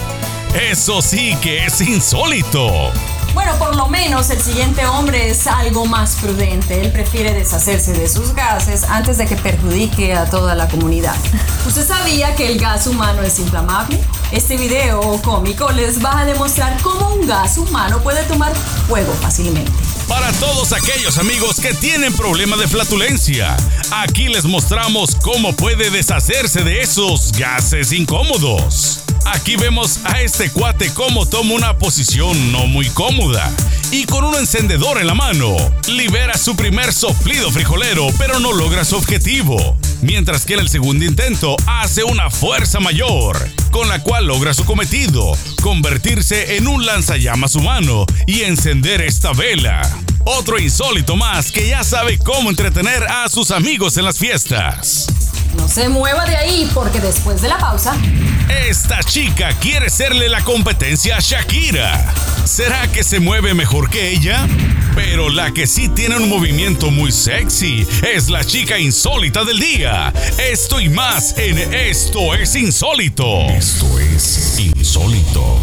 Eso 0.54 1.02
sí 1.02 1.36
que 1.42 1.66
es 1.66 1.82
insólito. 1.82 2.92
Bueno, 3.34 3.58
por 3.58 3.76
lo 3.76 3.88
menos 3.88 4.30
el 4.30 4.42
siguiente 4.42 4.86
hombre 4.86 5.30
es 5.30 5.48
algo 5.48 5.86
más 5.86 6.16
prudente. 6.16 6.82
Él 6.82 6.92
prefiere 6.92 7.34
deshacerse 7.34 7.94
de 7.94 8.10
sus 8.10 8.34
gases 8.34 8.84
antes 8.84 9.18
de 9.18 9.28
que 9.28 9.36
perjudique 9.36 10.14
a 10.14 10.26
toda 10.30 10.56
la 10.56 10.68
comunidad. 10.68 11.16
¿Usted 11.66 11.88
sabía 11.88 12.36
que 12.36 12.48
el 12.48 12.60
gas 12.60 12.88
humano 12.88 13.22
es 13.22 13.40
inflamable? 13.40 14.00
Este 14.32 14.58
video 14.58 15.20
cómico 15.24 15.72
les 15.72 16.04
va 16.04 16.20
a 16.20 16.26
demostrar 16.26 16.80
cómo 16.82 17.14
un 17.14 17.28
gas 17.28 17.58
humano 17.58 18.00
puede 18.02 18.24
tomar 18.24 18.54
fuego 18.88 19.14
fácilmente. 19.22 19.72
Para 20.08 20.32
todos 20.34 20.74
aquellos 20.74 21.20
amigos 21.20 21.60
que 21.60 21.74
tienen 21.74 22.14
problema 22.14 22.58
de 22.58 22.68
flatulencia, 22.68 23.56
aquí 23.92 24.28
les 24.28 24.46
mostramos 24.46 25.16
cómo 25.16 25.56
puede 25.56 25.92
deshacerse 25.92 26.64
de 26.64 26.82
esos 26.82 27.32
gases 27.34 27.92
incómodos. 27.92 29.04
Aquí 29.26 29.56
vemos 29.56 30.00
a 30.04 30.22
este 30.22 30.50
cuate 30.50 30.94
como 30.94 31.28
toma 31.28 31.54
una 31.54 31.78
posición 31.78 32.52
no 32.52 32.68
muy 32.68 32.90
cómoda 32.90 33.52
y 33.92 34.06
con 34.06 34.24
un 34.24 34.36
encendedor 34.36 35.00
en 35.00 35.08
la 35.08 35.14
mano 35.14 35.56
libera 35.88 36.38
su 36.38 36.56
primer 36.56 36.94
soplido 36.94 37.52
frijolero 37.52 38.08
pero 38.18 38.40
no 38.40 38.52
logra 38.52 38.86
su 38.86 38.96
objetivo, 38.96 39.78
mientras 40.02 40.46
que 40.46 40.54
en 40.56 40.62
el 40.62 40.70
segundo 40.70 41.06
intento 41.06 41.56
hace 41.66 42.04
una 42.04 42.30
fuerza 42.30 42.80
mayor 42.80 43.38
con 43.72 43.88
la 43.88 44.02
cual 44.02 44.26
logra 44.26 44.54
su 44.54 44.66
cometido, 44.66 45.38
convertirse 45.62 46.58
en 46.58 46.68
un 46.68 46.86
lanzallamas 46.86 47.56
humano 47.56 48.06
y 48.26 48.42
encender 48.42 49.02
esta 49.02 49.32
vela. 49.34 49.82
Otro 50.26 50.60
insólito 50.60 51.16
más 51.16 51.52
que 51.52 51.68
ya 51.68 51.84
sabe 51.84 52.18
cómo 52.18 52.50
entretener 52.50 53.04
a 53.04 53.30
sus 53.30 53.52
amigos 53.52 53.98
en 53.98 54.06
las 54.06 54.18
fiestas. 54.18 55.08
No 55.56 55.68
se 55.68 55.90
mueva 55.90 56.26
de 56.26 56.36
ahí 56.36 56.70
porque 56.74 57.00
después 57.00 57.42
de 57.42 57.50
la 57.50 57.58
pausa... 57.58 57.96
Esta 58.68 59.02
chica 59.04 59.50
quiere 59.60 59.90
serle 59.90 60.30
la 60.30 60.42
competencia 60.44 61.18
a 61.18 61.20
Shakira. 61.20 62.14
¿Será 62.46 62.88
que 62.92 63.04
se 63.04 63.20
mueve 63.20 63.54
mejor 63.54 63.90
que 63.90 64.12
ella? 64.12 64.48
Pero 64.96 65.30
la 65.30 65.52
que 65.52 65.68
sí 65.68 65.88
tiene 65.90 66.18
un 66.18 66.30
movimiento 66.30 66.92
muy 66.92 67.12
sexy 67.12 67.88
es 68.14 68.30
la 68.30 68.44
chica 68.44 68.80
insólita 68.80 69.44
del 69.44 69.60
día. 69.60 70.12
Esto 70.38 70.80
y 70.80 70.90
más 70.90 71.36
en 71.38 71.58
Esto 71.74 72.34
es 72.34 72.56
Insólito. 72.56 73.42
Esto 73.50 74.00
es 74.00 74.60
Insólito. 74.60 75.58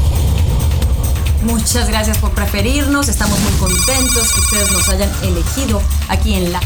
Muchas 1.42 1.88
gracias 1.88 2.18
por 2.18 2.32
preferirnos. 2.32 3.08
Estamos 3.08 3.38
muy 3.38 3.52
contentos 3.52 4.32
que 4.32 4.40
ustedes 4.40 4.70
nos 4.72 4.88
hayan 4.88 5.10
elegido 5.22 5.82
aquí 6.08 6.34
en 6.34 6.52
la 6.52 6.60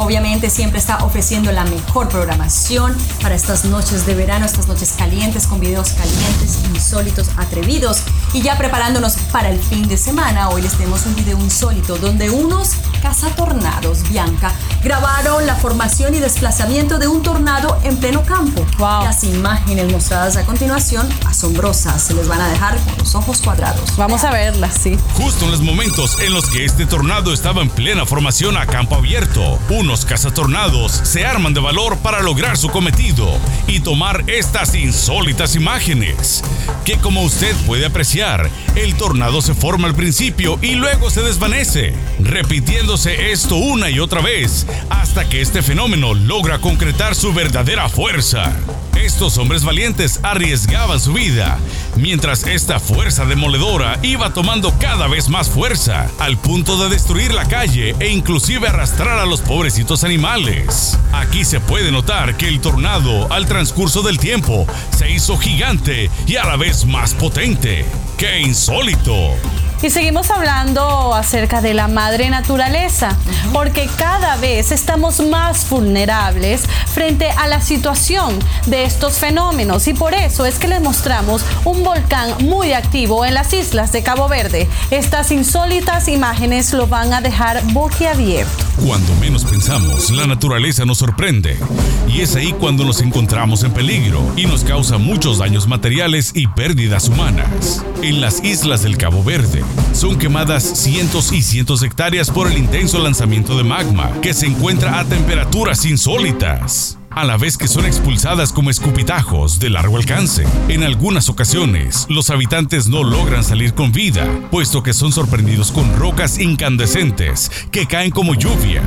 Obviamente 0.00 0.48
siempre 0.48 0.78
está 0.78 1.04
ofreciendo 1.04 1.52
la 1.52 1.64
mejor 1.64 2.08
programación 2.08 2.96
para 3.20 3.34
estas 3.34 3.66
noches 3.66 4.06
de 4.06 4.14
verano, 4.14 4.46
estas 4.46 4.66
noches 4.66 4.94
calientes 4.96 5.46
con 5.46 5.60
videos 5.60 5.90
calientes, 5.90 6.58
insólitos, 6.74 7.28
atrevidos. 7.36 7.98
Y 8.32 8.40
ya 8.40 8.56
preparándonos 8.56 9.18
para 9.30 9.50
el 9.50 9.60
fin 9.60 9.86
de 9.88 9.98
semana, 9.98 10.48
hoy 10.48 10.62
les 10.62 10.72
tenemos 10.72 11.04
un 11.04 11.14
video 11.16 11.38
insólito 11.38 11.98
donde 11.98 12.30
unos 12.30 12.70
cazatornados, 13.02 14.08
Bianca, 14.08 14.54
grabaron 14.82 15.46
la 15.46 15.54
formación 15.54 16.14
y 16.14 16.18
desplazamiento 16.18 16.98
de 16.98 17.06
un 17.06 17.22
tornado 17.22 17.78
en 17.84 17.98
pleno 17.98 18.22
campo. 18.22 18.64
Las 18.78 19.22
imágenes 19.24 19.92
mostradas 19.92 20.38
a 20.38 20.46
continuación, 20.46 21.06
asombrosas, 21.26 22.02
se 22.02 22.14
les 22.14 22.26
van 22.26 22.40
a 22.40 22.48
dejar 22.48 22.78
con 22.78 22.96
los 22.96 23.14
ojos 23.14 23.42
cuadrados. 23.42 23.94
Vamos 23.98 24.24
a 24.24 24.30
verlas, 24.30 24.78
sí. 24.82 24.96
Justo 25.12 25.44
en 25.44 25.50
los 25.50 25.60
momentos 25.60 26.18
en 26.20 26.32
los 26.32 26.48
que 26.48 26.64
este 26.64 26.86
tornado 26.86 27.34
estaba 27.34 27.60
en 27.60 27.68
plena 27.68 28.06
formación 28.06 28.56
a 28.56 28.64
campo 28.64 28.94
abierto, 28.94 29.58
unos 29.90 30.04
cazatornados 30.04 30.92
se 30.92 31.26
arman 31.26 31.52
de 31.52 31.58
valor 31.58 31.98
para 31.98 32.22
lograr 32.22 32.56
su 32.56 32.68
cometido 32.68 33.28
y 33.66 33.80
tomar 33.80 34.22
estas 34.28 34.76
insólitas 34.76 35.56
imágenes, 35.56 36.44
que 36.84 36.96
como 36.98 37.22
usted 37.22 37.56
puede 37.66 37.86
apreciar, 37.86 38.48
el 38.76 38.94
tornado 38.94 39.42
se 39.42 39.52
forma 39.52 39.88
al 39.88 39.96
principio 39.96 40.60
y 40.62 40.76
luego 40.76 41.10
se 41.10 41.22
desvanece, 41.22 41.92
repitiéndose 42.20 43.32
esto 43.32 43.56
una 43.56 43.90
y 43.90 43.98
otra 43.98 44.20
vez 44.20 44.64
hasta 44.90 45.28
que 45.28 45.40
este 45.40 45.60
fenómeno 45.60 46.14
logra 46.14 46.60
concretar 46.60 47.16
su 47.16 47.32
verdadera 47.32 47.88
fuerza. 47.88 48.52
Estos 49.02 49.38
hombres 49.38 49.64
valientes 49.64 50.20
arriesgaban 50.22 51.00
su 51.00 51.14
vida, 51.14 51.58
mientras 51.96 52.46
esta 52.46 52.78
fuerza 52.78 53.24
demoledora 53.24 53.98
iba 54.02 54.34
tomando 54.34 54.74
cada 54.78 55.08
vez 55.08 55.30
más 55.30 55.48
fuerza, 55.48 56.10
al 56.18 56.36
punto 56.36 56.76
de 56.76 56.90
destruir 56.90 57.32
la 57.32 57.48
calle 57.48 57.96
e 57.98 58.08
inclusive 58.08 58.68
arrastrar 58.68 59.18
a 59.18 59.24
los 59.24 59.40
pobrecitos 59.40 60.04
animales. 60.04 60.98
Aquí 61.12 61.46
se 61.46 61.60
puede 61.60 61.90
notar 61.90 62.36
que 62.36 62.48
el 62.48 62.60
tornado, 62.60 63.32
al 63.32 63.46
transcurso 63.46 64.02
del 64.02 64.18
tiempo, 64.18 64.66
se 64.96 65.10
hizo 65.10 65.38
gigante 65.38 66.10
y 66.26 66.36
a 66.36 66.44
la 66.44 66.56
vez 66.56 66.84
más 66.84 67.14
potente. 67.14 67.86
¡Qué 68.18 68.40
insólito! 68.40 69.34
Y 69.82 69.88
seguimos 69.88 70.30
hablando 70.30 71.14
acerca 71.14 71.62
de 71.62 71.72
la 71.72 71.88
madre 71.88 72.28
naturaleza, 72.28 73.16
porque 73.54 73.88
cada 73.96 74.36
vez 74.36 74.72
estamos 74.72 75.20
más 75.20 75.68
vulnerables 75.70 76.64
frente 76.92 77.30
a 77.30 77.46
la 77.46 77.62
situación 77.62 78.38
de 78.66 78.84
estos 78.84 79.14
fenómenos 79.18 79.88
y 79.88 79.94
por 79.94 80.12
eso 80.12 80.44
es 80.44 80.58
que 80.58 80.68
les 80.68 80.82
mostramos 80.82 81.42
un 81.64 81.82
volcán 81.82 82.34
muy 82.44 82.74
activo 82.74 83.24
en 83.24 83.32
las 83.32 83.54
islas 83.54 83.90
de 83.92 84.02
Cabo 84.02 84.28
Verde. 84.28 84.68
Estas 84.90 85.32
insólitas 85.32 86.08
imágenes 86.08 86.74
lo 86.74 86.86
van 86.86 87.14
a 87.14 87.22
dejar 87.22 87.62
boquiabierto. 87.72 88.64
Cuando 88.86 89.14
menos 89.14 89.44
pensamos, 89.44 90.10
la 90.10 90.26
naturaleza 90.26 90.84
nos 90.84 90.98
sorprende 90.98 91.58
y 92.06 92.20
es 92.20 92.34
ahí 92.36 92.52
cuando 92.52 92.84
nos 92.84 93.00
encontramos 93.00 93.62
en 93.62 93.72
peligro 93.72 94.22
y 94.36 94.46
nos 94.46 94.64
causa 94.64 94.98
muchos 94.98 95.38
daños 95.38 95.66
materiales 95.66 96.32
y 96.34 96.46
pérdidas 96.48 97.08
humanas. 97.08 97.84
En 98.02 98.20
las 98.20 98.42
islas 98.42 98.82
del 98.82 98.96
Cabo 98.96 99.22
Verde, 99.22 99.62
son 99.92 100.18
quemadas 100.18 100.62
cientos 100.62 101.32
y 101.32 101.42
cientos 101.42 101.80
de 101.80 101.88
hectáreas 101.88 102.30
por 102.30 102.46
el 102.46 102.58
intenso 102.58 102.98
lanzamiento 102.98 103.56
de 103.56 103.64
magma, 103.64 104.10
que 104.22 104.34
se 104.34 104.46
encuentra 104.46 104.98
a 104.98 105.04
temperaturas 105.04 105.84
insólitas 105.84 106.96
a 107.10 107.24
la 107.24 107.36
vez 107.36 107.58
que 107.58 107.68
son 107.68 107.86
expulsadas 107.86 108.52
como 108.52 108.70
escupitajos 108.70 109.58
de 109.58 109.70
largo 109.70 109.96
alcance. 109.96 110.46
En 110.68 110.84
algunas 110.84 111.28
ocasiones, 111.28 112.06
los 112.08 112.30
habitantes 112.30 112.88
no 112.88 113.02
logran 113.02 113.42
salir 113.42 113.74
con 113.74 113.92
vida, 113.92 114.26
puesto 114.50 114.82
que 114.82 114.94
son 114.94 115.12
sorprendidos 115.12 115.72
con 115.72 115.92
rocas 115.96 116.38
incandescentes 116.38 117.50
que 117.72 117.86
caen 117.86 118.10
como 118.10 118.34
lluvia 118.34 118.82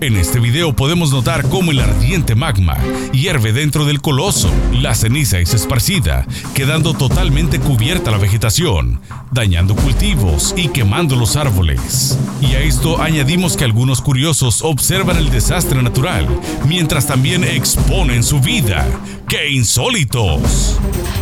en 0.00 0.16
este 0.16 0.40
video 0.40 0.74
podemos 0.74 1.10
notar 1.10 1.48
cómo 1.48 1.70
el 1.70 1.80
ardiente 1.80 2.34
magma 2.34 2.76
hierve 3.12 3.52
dentro 3.52 3.84
del 3.84 4.00
coloso. 4.00 4.50
La 4.72 4.94
ceniza 4.94 5.38
es 5.38 5.54
esparcida, 5.54 6.26
quedando 6.54 6.94
totalmente 6.94 7.58
cubierta 7.58 8.10
la 8.10 8.18
vegetación, 8.18 9.00
dañando 9.32 9.74
cultivos 9.74 10.54
y 10.56 10.68
quemando 10.68 11.16
los 11.16 11.36
árboles. 11.36 12.18
Y 12.40 12.54
a 12.54 12.60
esto 12.60 13.00
añadimos 13.00 13.56
que 13.56 13.64
algunos 13.64 14.02
curiosos 14.02 14.62
observan 14.62 15.16
el 15.16 15.30
desastre 15.30 15.82
natural, 15.82 16.28
mientras 16.66 17.06
también 17.06 17.44
exponen 17.44 18.22
su 18.22 18.40
vida. 18.40 18.86
¡Qué 19.28 19.50
insólitos! 19.50 20.78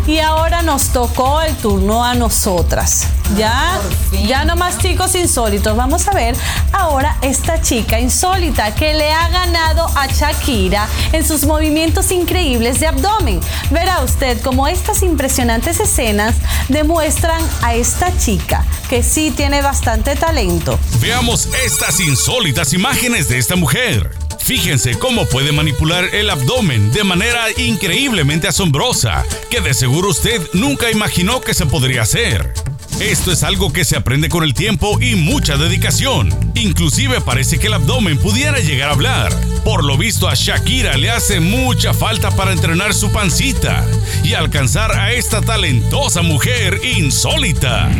Y 0.07 0.19
ahora 0.19 0.61
nos 0.61 0.89
tocó 0.89 1.41
el 1.41 1.55
turno 1.57 2.05
a 2.05 2.15
nosotras. 2.15 3.09
Ya, 3.39 3.81
ya 4.27 4.45
no 4.45 4.55
más 4.57 4.79
chicos 4.79 5.15
insólitos. 5.15 5.75
Vamos 5.75 6.07
a 6.09 6.13
ver 6.13 6.37
ahora 6.73 7.17
esta 7.23 7.63
chica 7.63 7.99
insólita 7.99 8.64
que 8.73 8.95
le 8.95 9.11
ha 9.11 9.29
ganado 9.29 9.87
a 9.97 10.07
Shakira 10.07 10.89
en 11.13 11.27
sus 11.27 11.45
movimientos 11.45 12.11
increíbles 12.11 12.81
de 12.81 12.87
abdomen. 12.87 13.41
Verá 13.71 14.03
usted 14.03 14.41
cómo 14.41 14.69
estas 14.69 15.03
impresionantes 15.03 15.81
escenas 15.81 16.37
demuestran 16.69 17.43
a 17.63 17.75
esta 17.75 18.17
chica 18.19 18.65
que 18.89 19.03
sí 19.03 19.31
tiene 19.31 19.61
bastante 19.63 20.15
talento. 20.17 20.79
Veamos 21.01 21.49
estas 21.65 22.01
insólitas 22.01 22.73
imágenes 22.73 23.29
de 23.29 23.39
esta 23.39 23.57
mujer. 23.57 24.11
Fíjense 24.39 24.99
cómo 24.99 25.25
puede 25.25 25.53
manipular 25.53 26.05
el 26.15 26.29
abdomen 26.29 26.93
de 26.93 27.03
manera 27.03 27.47
increíblemente 27.57 28.47
asombrosa, 28.47 29.25
que 29.51 29.63
de 29.63 29.73
seguro 29.73 30.11
usted 30.11 30.41
nunca 30.53 30.91
imaginó 30.91 31.41
que 31.41 31.55
se 31.55 31.65
podría 31.65 32.03
hacer. 32.03 32.53
Esto 33.01 33.33
es 33.33 33.43
algo 33.43 33.73
que 33.73 33.85
se 33.85 33.97
aprende 33.97 34.29
con 34.29 34.45
el 34.45 34.55
tiempo 34.55 35.01
y 35.01 35.17
mucha 35.17 35.57
dedicación. 35.57 36.31
Inclusive 36.55 37.21
parece 37.21 37.59
que 37.59 37.67
el 37.67 37.75
abdomen 37.75 38.19
pudiera 38.19 38.61
llegar 38.61 38.89
a 38.89 38.93
hablar. 38.93 39.33
Por 39.65 39.85
lo 39.85 39.99
visto 39.99 40.29
a 40.29 40.35
Shakira 40.35 40.97
le 40.97 41.11
hace 41.11 41.41
mucha 41.41 41.93
falta 41.93 42.31
para 42.31 42.53
entrenar 42.53 42.95
su 42.95 43.11
pancita 43.11 43.85
y 44.23 44.35
alcanzar 44.35 44.93
a 44.93 45.13
esta 45.13 45.41
talentosa 45.41 46.23
mujer 46.23 46.81
insólita. 46.85 47.91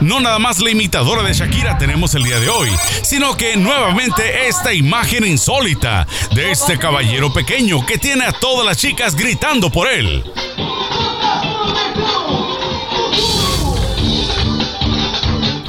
No 0.00 0.20
nada 0.20 0.40
más 0.40 0.60
la 0.60 0.70
imitadora 0.70 1.22
de 1.22 1.32
Shakira 1.32 1.78
tenemos 1.78 2.14
el 2.14 2.24
día 2.24 2.40
de 2.40 2.48
hoy, 2.48 2.70
sino 3.02 3.36
que 3.36 3.56
nuevamente 3.56 4.48
esta 4.48 4.74
imagen 4.74 5.24
insólita 5.24 6.06
de 6.34 6.50
este 6.50 6.78
caballero 6.78 7.32
pequeño 7.32 7.86
que 7.86 7.96
tiene 7.96 8.24
a 8.24 8.32
todas 8.32 8.66
las 8.66 8.76
chicas 8.76 9.14
gritando 9.14 9.70
por 9.70 9.88
él. 9.88 10.24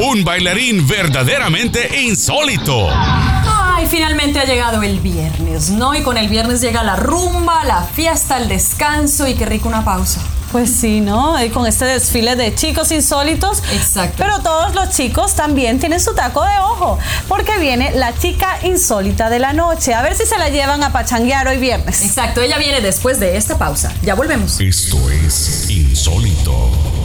Un 0.07 0.23
bailarín 0.23 0.87
verdaderamente 0.87 2.03
insólito. 2.03 2.87
Ay, 2.91 3.87
finalmente 3.87 4.39
ha 4.39 4.45
llegado 4.45 4.83
el 4.83 4.99
viernes, 4.99 5.71
¿no? 5.71 5.95
Y 5.95 6.03
con 6.03 6.17
el 6.17 6.29
viernes 6.29 6.61
llega 6.61 6.83
la 6.83 6.95
rumba, 6.95 7.63
la 7.63 7.81
fiesta, 7.81 8.37
el 8.37 8.47
descanso 8.47 9.27
y 9.27 9.33
qué 9.33 9.47
rico 9.47 9.67
una 9.67 9.83
pausa. 9.83 10.21
Pues 10.51 10.69
sí, 10.69 11.01
¿no? 11.01 11.43
Y 11.43 11.49
con 11.49 11.65
este 11.65 11.85
desfile 11.85 12.35
de 12.35 12.53
chicos 12.53 12.91
insólitos. 12.91 13.63
Exacto. 13.73 14.17
Pero 14.19 14.41
todos 14.41 14.75
los 14.75 14.91
chicos 14.91 15.33
también 15.33 15.79
tienen 15.79 15.99
su 15.99 16.13
taco 16.13 16.43
de 16.43 16.55
ojo, 16.59 16.99
porque 17.27 17.57
viene 17.57 17.91
la 17.95 18.15
chica 18.15 18.59
insólita 18.61 19.31
de 19.31 19.39
la 19.39 19.53
noche. 19.53 19.95
A 19.95 20.03
ver 20.03 20.15
si 20.15 20.27
se 20.27 20.37
la 20.37 20.49
llevan 20.49 20.83
a 20.83 20.91
pachanguear 20.93 21.47
hoy 21.47 21.57
viernes. 21.57 22.03
Exacto, 22.03 22.41
ella 22.41 22.59
viene 22.59 22.79
después 22.79 23.19
de 23.19 23.37
esta 23.37 23.57
pausa. 23.57 23.91
Ya 24.03 24.13
volvemos. 24.13 24.59
Esto 24.59 25.09
es 25.09 25.67
insólito. 25.67 27.04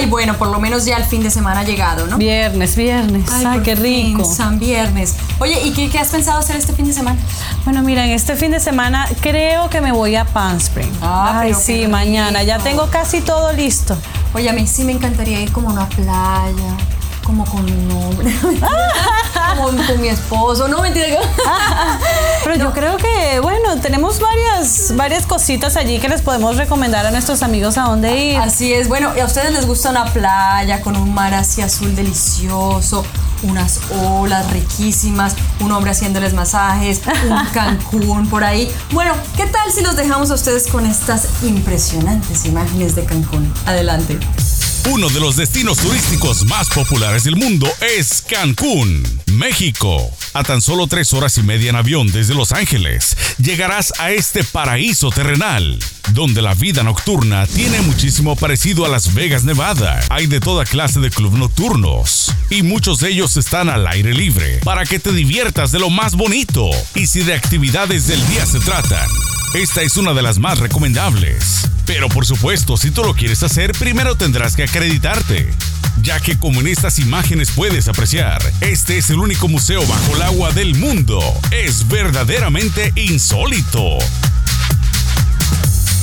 Ay, 0.00 0.06
bueno, 0.06 0.34
por 0.38 0.48
lo 0.48 0.58
menos 0.58 0.86
ya 0.86 0.96
el 0.96 1.04
fin 1.04 1.22
de 1.22 1.30
semana 1.30 1.60
ha 1.60 1.62
llegado, 1.62 2.06
¿no? 2.06 2.16
Viernes, 2.16 2.74
viernes. 2.74 3.30
Ay, 3.30 3.60
qué 3.60 3.76
fin, 3.76 4.16
rico. 4.16 4.24
San 4.24 4.58
Viernes. 4.58 5.14
Oye, 5.38 5.60
¿y 5.62 5.72
qué, 5.72 5.90
qué 5.90 5.98
has 5.98 6.08
pensado 6.08 6.38
hacer 6.38 6.56
este 6.56 6.72
fin 6.72 6.86
de 6.86 6.94
semana? 6.94 7.20
Bueno, 7.66 7.82
mira, 7.82 8.06
en 8.06 8.12
este 8.12 8.34
fin 8.34 8.50
de 8.50 8.60
semana 8.60 9.06
creo 9.20 9.68
que 9.68 9.82
me 9.82 9.92
voy 9.92 10.16
a 10.16 10.24
Palm 10.24 10.56
Spring. 10.56 10.90
Ah, 11.02 11.40
Ay, 11.40 11.50
pero 11.50 11.60
sí, 11.60 11.86
mañana. 11.86 12.42
Ya 12.44 12.58
tengo 12.58 12.88
casi 12.88 13.20
todo 13.20 13.52
listo. 13.52 13.94
Oye, 14.32 14.48
a 14.48 14.54
mí 14.54 14.66
sí 14.66 14.84
me 14.84 14.92
encantaría 14.92 15.38
ir 15.42 15.52
como 15.52 15.68
a 15.68 15.72
una 15.74 15.88
playa, 15.90 16.76
como 17.22 17.44
con 17.44 17.70
un 17.70 17.90
hombre, 17.92 18.32
con 19.86 20.00
mi 20.00 20.08
esposo. 20.08 20.68
No, 20.68 20.82
mentira. 20.82 21.20
Pero 22.44 22.56
yo 22.56 22.72
creo 22.72 22.96
que, 22.96 23.40
bueno, 23.40 23.80
tenemos 23.80 24.20
varias, 24.20 24.94
varias 24.96 25.26
cositas 25.26 25.76
allí 25.76 25.98
que 25.98 26.08
les 26.08 26.22
podemos 26.22 26.56
recomendar 26.56 27.06
a 27.06 27.10
nuestros 27.10 27.42
amigos 27.42 27.78
a 27.78 27.82
dónde 27.82 28.16
ir. 28.16 28.36
Así 28.38 28.72
es, 28.72 28.88
bueno, 28.88 29.12
¿y 29.16 29.20
a 29.20 29.26
ustedes 29.26 29.52
les 29.52 29.66
gusta 29.66 29.90
una 29.90 30.06
playa 30.06 30.80
con 30.80 30.96
un 30.96 31.12
mar 31.12 31.34
así 31.34 31.62
azul 31.62 31.94
delicioso? 31.94 33.04
Unas 33.42 33.80
olas 34.02 34.50
riquísimas, 34.50 35.34
un 35.60 35.72
hombre 35.72 35.92
haciéndoles 35.92 36.34
masajes, 36.34 37.00
un 37.28 37.46
Cancún 37.54 38.28
por 38.28 38.44
ahí. 38.44 38.70
Bueno, 38.92 39.14
¿qué 39.36 39.46
tal 39.46 39.72
si 39.72 39.82
los 39.82 39.96
dejamos 39.96 40.30
a 40.30 40.34
ustedes 40.34 40.66
con 40.66 40.86
estas 40.86 41.42
impresionantes 41.42 42.44
imágenes 42.44 42.94
de 42.94 43.04
Cancún? 43.04 43.52
Adelante. 43.66 44.18
Uno 44.88 45.10
de 45.10 45.20
los 45.20 45.36
destinos 45.36 45.78
turísticos 45.78 46.46
más 46.46 46.68
populares 46.68 47.24
del 47.24 47.36
mundo 47.36 47.70
es 47.80 48.22
Cancún, 48.22 49.02
México. 49.26 50.10
A 50.32 50.42
tan 50.42 50.62
solo 50.62 50.86
tres 50.86 51.12
horas 51.12 51.36
y 51.36 51.42
media 51.42 51.70
en 51.70 51.76
avión 51.76 52.10
desde 52.10 52.34
Los 52.34 52.52
Ángeles, 52.52 53.16
llegarás 53.38 53.92
a 53.98 54.10
este 54.10 54.42
paraíso 54.42 55.10
terrenal, 55.10 55.78
donde 56.12 56.40
la 56.40 56.54
vida 56.54 56.82
nocturna 56.82 57.46
tiene 57.46 57.80
muchísimo 57.82 58.36
parecido 58.36 58.84
a 58.84 58.88
Las 58.88 59.12
Vegas, 59.12 59.44
Nevada. 59.44 60.00
Hay 60.08 60.26
de 60.26 60.40
toda 60.40 60.64
clase 60.64 60.98
de 61.00 61.10
clubes 61.10 61.38
nocturnos, 61.38 62.34
y 62.48 62.62
muchos 62.62 63.00
de 63.00 63.10
ellos 63.10 63.36
están 63.36 63.68
al 63.68 63.86
aire 63.86 64.14
libre, 64.14 64.60
para 64.64 64.86
que 64.86 64.98
te 64.98 65.12
diviertas 65.12 65.72
de 65.72 65.78
lo 65.78 65.90
más 65.90 66.14
bonito. 66.16 66.70
Y 66.94 67.06
si 67.06 67.22
de 67.22 67.34
actividades 67.34 68.06
del 68.06 68.26
día 68.28 68.46
se 68.46 68.60
tratan, 68.60 69.08
esta 69.54 69.82
es 69.82 69.96
una 69.96 70.14
de 70.14 70.22
las 70.22 70.38
más 70.38 70.58
recomendables. 70.58 71.68
Pero 71.92 72.08
por 72.08 72.24
supuesto, 72.24 72.76
si 72.76 72.92
tú 72.92 73.02
lo 73.02 73.14
quieres 73.14 73.42
hacer, 73.42 73.72
primero 73.72 74.14
tendrás 74.14 74.54
que 74.54 74.62
acreditarte. 74.62 75.52
Ya 76.00 76.20
que 76.20 76.38
como 76.38 76.60
en 76.60 76.68
estas 76.68 77.00
imágenes 77.00 77.50
puedes 77.50 77.88
apreciar, 77.88 78.40
este 78.60 78.96
es 78.96 79.10
el 79.10 79.18
único 79.18 79.48
museo 79.48 79.84
bajo 79.84 80.14
el 80.14 80.22
agua 80.22 80.52
del 80.52 80.76
mundo. 80.76 81.20
Es 81.50 81.88
verdaderamente 81.88 82.92
insólito. 82.94 83.98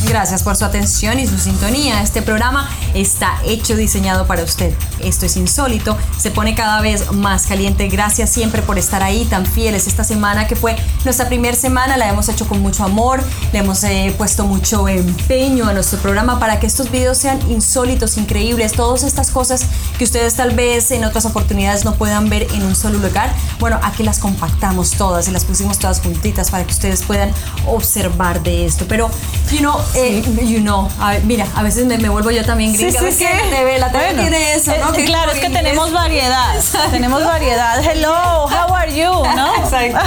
Gracias 0.10 0.44
por 0.44 0.58
su 0.58 0.66
atención 0.66 1.20
y 1.20 1.28
su 1.28 1.38
sintonía. 1.40 2.02
Este 2.02 2.22
programa 2.22 2.70
está 2.94 3.40
hecho 3.46 3.78
diseñado 3.78 4.28
para 4.28 4.44
usted. 4.44 4.74
Esto 5.00 5.26
es 5.26 5.38
insólito, 5.38 5.98
se 6.18 6.32
pone 6.32 6.56
cada 6.56 6.82
vez 6.82 7.12
más 7.12 7.48
caliente. 7.48 7.88
Gracias 7.88 8.30
siempre 8.30 8.62
por 8.62 8.78
estar 8.78 9.04
ahí 9.04 9.26
tan 9.26 9.46
fieles. 9.46 9.88
Esta 9.88 10.04
semana 10.04 10.48
que 10.48 10.56
fue 10.56 10.76
nuestra 11.06 11.28
primera 11.28 11.56
semana 11.56 11.98
la 11.98 12.10
hemos 12.10 12.30
hecho 12.30 12.48
con 12.48 12.62
mucho 12.62 12.84
amor, 12.84 13.24
le 13.54 13.60
hemos 13.60 13.84
eh, 13.84 14.14
puesto 14.18 14.46
mucho 14.46 14.88
empeño 14.88 15.68
a 15.68 15.74
nuestro 15.74 16.00
programa 16.00 16.40
para 16.40 16.60
que 16.60 16.68
estos 16.68 16.92
videos 16.92 17.18
sean 17.18 17.40
insólitos, 17.50 18.18
increíbles. 18.18 18.74
Todas 18.74 19.04
estas 19.04 19.32
cosas 19.32 19.66
que 19.98 20.04
ustedes 20.04 20.36
tal 20.36 20.52
vez 20.56 20.92
en 20.92 21.04
otras 21.06 21.26
oportunidades 21.26 21.86
no 21.86 21.96
puedan 21.96 22.30
ver 22.30 22.48
en 22.54 22.64
un 22.64 22.76
solo 22.76 23.00
lugar. 23.00 23.34
Bueno, 23.60 23.80
aquí 23.84 24.04
las 24.04 24.20
compactamos 24.20 24.92
todas 24.92 25.28
y 25.28 25.32
las 25.32 25.46
pusimos 25.46 25.80
todas 25.80 26.02
juntitas 26.02 26.52
para 26.52 26.64
que 26.66 26.72
ustedes 26.72 27.04
puedan 27.04 27.32
observar 27.66 28.42
de 28.44 28.66
esto. 28.66 28.86
Pero, 28.88 29.10
you 29.52 29.60
know, 29.60 29.76
eh, 29.96 30.24
you 30.46 30.60
know, 30.60 30.88
a 31.00 31.12
ver, 31.12 31.24
mira, 31.24 31.48
a 31.56 31.64
veces 31.64 31.86
me, 31.86 31.98
me 31.98 32.10
vuelvo 32.10 32.32
yo 32.32 32.46
también 32.46 32.72
Sí, 32.72 32.78
gringa. 32.86 33.00
sí, 33.00 33.06
¿ves 33.06 33.16
sí. 33.18 33.24
La 33.24 33.58
TV, 33.58 33.80
la 33.80 33.92
TV 33.92 34.04
Bueno, 34.06 34.22
tiene 34.22 34.54
eso, 34.56 34.72
¿no? 34.80 34.87
claro, 35.06 35.32
es 35.32 35.40
que 35.40 35.48
inglés. 35.48 35.64
tenemos 35.64 35.92
variedad. 35.92 36.56
Exacto. 36.56 36.92
Tenemos 36.92 37.24
variedad. 37.24 37.80
Hello, 37.84 38.46
how 38.46 38.74
are 38.76 38.94
you? 38.96 39.12
¿No? 39.36 39.56
Exacto. 39.64 40.00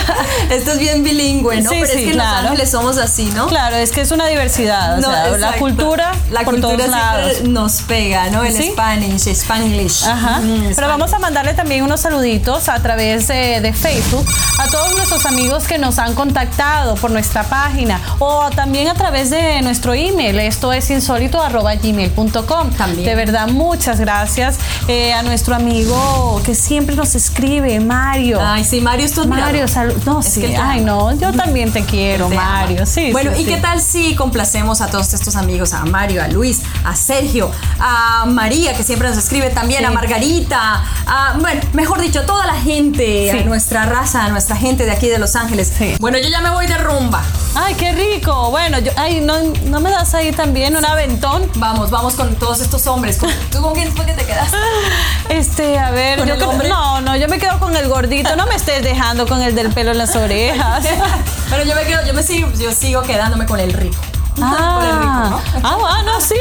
Esto 0.50 0.72
es 0.72 0.78
bien 0.78 1.02
bilingüe, 1.02 1.60
¿no? 1.62 1.70
Sí, 1.70 1.76
Pero 1.80 1.86
sí, 1.92 1.98
es 1.98 2.04
que 2.04 2.06
en 2.10 2.12
claro. 2.12 2.36
Los 2.42 2.50
Ángeles 2.50 2.70
somos 2.70 2.98
así, 2.98 3.30
¿no? 3.34 3.46
Claro, 3.46 3.76
es 3.76 3.90
que 3.90 4.00
es 4.00 4.10
una 4.10 4.26
diversidad. 4.26 4.98
O 4.98 5.00
No, 5.00 5.10
sea, 5.10 5.28
la 5.38 5.52
cultura 5.54 6.12
la 6.30 6.40
por 6.42 6.54
cultura 6.54 6.76
todos 6.76 6.88
lados. 6.90 7.42
nos 7.42 7.82
pega, 7.82 8.28
¿no? 8.30 8.44
El 8.44 8.54
Sí. 8.54 8.70
Spanish, 8.72 9.26
Spanglish. 9.28 10.04
Ajá. 10.06 10.38
Mm, 10.40 10.72
Pero 10.74 10.88
vamos 10.88 11.12
a 11.12 11.18
mandarle 11.18 11.54
también 11.54 11.82
unos 11.84 12.00
saluditos 12.00 12.68
a 12.68 12.80
través 12.82 13.28
de, 13.28 13.60
de 13.60 13.72
Facebook 13.72 14.26
a 14.58 14.66
todos 14.68 14.94
nuestros 14.96 15.24
amigos 15.26 15.64
que 15.64 15.78
nos 15.78 15.98
han 15.98 16.14
contactado 16.14 16.94
por 16.96 17.10
nuestra 17.10 17.44
página 17.44 18.00
o 18.18 18.50
también 18.50 18.88
a 18.88 18.94
través 18.94 19.30
de 19.30 19.60
nuestro 19.62 19.94
email. 19.94 20.38
Esto 20.38 20.72
es 20.72 20.90
insólito.gmail.com. 20.90 22.70
También. 22.76 23.04
De 23.06 23.14
verdad, 23.14 23.48
muchas 23.48 24.00
gracias 24.00 24.58
eh, 24.88 25.12
a 25.12 25.22
nuestro 25.22 25.54
amigo 25.54 26.40
que 26.44 26.54
siempre 26.54 26.96
nos 26.96 27.14
escribe, 27.14 27.78
Mario. 27.80 28.38
Ay, 28.42 28.64
sí, 28.64 28.80
Mario 28.80 29.06
es 29.06 29.12
tu 29.12 29.26
Mario, 29.26 29.68
salud. 29.68 29.94
No, 30.04 30.20
Es 30.20 30.26
sí. 30.26 30.40
que 30.40 30.56
Ay, 30.56 30.80
no, 30.80 31.14
yo 31.16 31.32
también 31.32 31.72
te 31.72 31.84
quiero, 31.84 32.28
Te. 32.28 32.34
Mario. 32.34 32.86
Sí. 32.86 33.12
Bueno, 33.12 33.32
sí, 33.34 33.42
¿y 33.42 33.44
sí. 33.44 33.50
qué 33.50 33.56
tal 33.58 33.80
si 33.80 34.14
complacemos 34.14 34.80
a 34.80 34.88
todos 34.88 35.12
estos 35.14 35.36
amigos? 35.36 35.72
A 35.72 35.84
Mario, 35.84 36.22
a 36.22 36.28
Luis, 36.28 36.62
a 36.84 36.94
Sergio, 36.96 37.50
a 37.78 38.24
María, 38.26 38.74
que 38.76 38.82
siempre 38.82 39.08
nos 39.08 39.18
escribe 39.18 39.50
también, 39.50 39.84
a 39.84 39.90
Margarita, 39.90 40.82
a, 41.06 41.36
bueno, 41.38 41.60
mejor 41.72 42.00
dicho, 42.00 42.20
a 42.20 42.26
toda 42.26 42.46
la 42.46 42.54
gente, 42.54 43.30
a 43.30 43.44
nuestra 43.44 43.86
raza, 43.86 44.24
a 44.24 44.28
nuestra 44.28 44.56
gente 44.56 44.84
de 44.84 44.92
aquí 44.92 45.08
de 45.08 45.18
Los 45.18 45.36
Ángeles. 45.36 45.72
Sí. 45.76 45.94
Bueno, 46.00 46.18
yo 46.18 46.28
ya 46.28 46.40
me 46.40 46.50
voy 46.50 46.66
de 46.66 46.78
rumba. 46.78 47.22
Ay, 47.54 47.74
qué 47.74 47.92
rico. 47.92 48.50
Bueno, 48.50 48.78
yo, 48.78 48.92
ay, 48.96 49.20
no, 49.20 49.34
no 49.64 49.80
me 49.80 49.90
das 49.90 50.14
ahí 50.14 50.30
también 50.32 50.76
un 50.76 50.84
aventón. 50.84 51.50
Vamos, 51.56 51.90
vamos 51.90 52.14
con 52.14 52.34
todos 52.36 52.60
estos 52.60 52.86
hombres. 52.86 53.16
¿Con- 53.18 53.30
¿Tú 53.50 53.60
con 53.60 53.74
quién 53.74 53.92
fue 53.94 54.06
que 54.06 54.12
te 54.14 54.24
quedaste? 54.24 54.56
Este, 55.28 55.78
a 55.78 55.90
ver, 55.90 56.18
¿Con 56.18 56.26
yo 56.28 56.34
el 56.34 56.38
creo- 56.40 56.50
hombre? 56.50 56.68
no, 56.68 57.00
no, 57.00 57.16
yo 57.16 57.28
me 57.28 57.38
quedo 57.38 57.58
con 57.60 57.76
el 57.76 57.88
gordito, 57.88 58.34
no 58.36 58.46
me 58.46 58.56
estés 58.56 58.82
dejando 58.82 59.26
con 59.28 59.40
el 59.42 59.54
del 59.54 59.72
pelo 59.72 59.92
en 59.92 59.98
las 59.98 60.14
orejas. 60.16 60.84
Pero 61.50 61.64
yo 61.64 61.74
me 61.74 61.82
quedo, 61.84 62.04
yo 62.06 62.14
me 62.14 62.22
sigo, 62.22 62.50
yo 62.58 62.72
sigo 62.72 63.02
quedándome 63.02 63.46
con 63.46 63.58
el 63.60 63.72
rico. 63.72 63.96
el 64.36 64.42
rico, 64.42 64.52
Ah, 64.52 65.28
¿no? 65.30 65.68
ah, 65.68 65.76
bueno, 65.76 66.20
sí. 66.20 66.34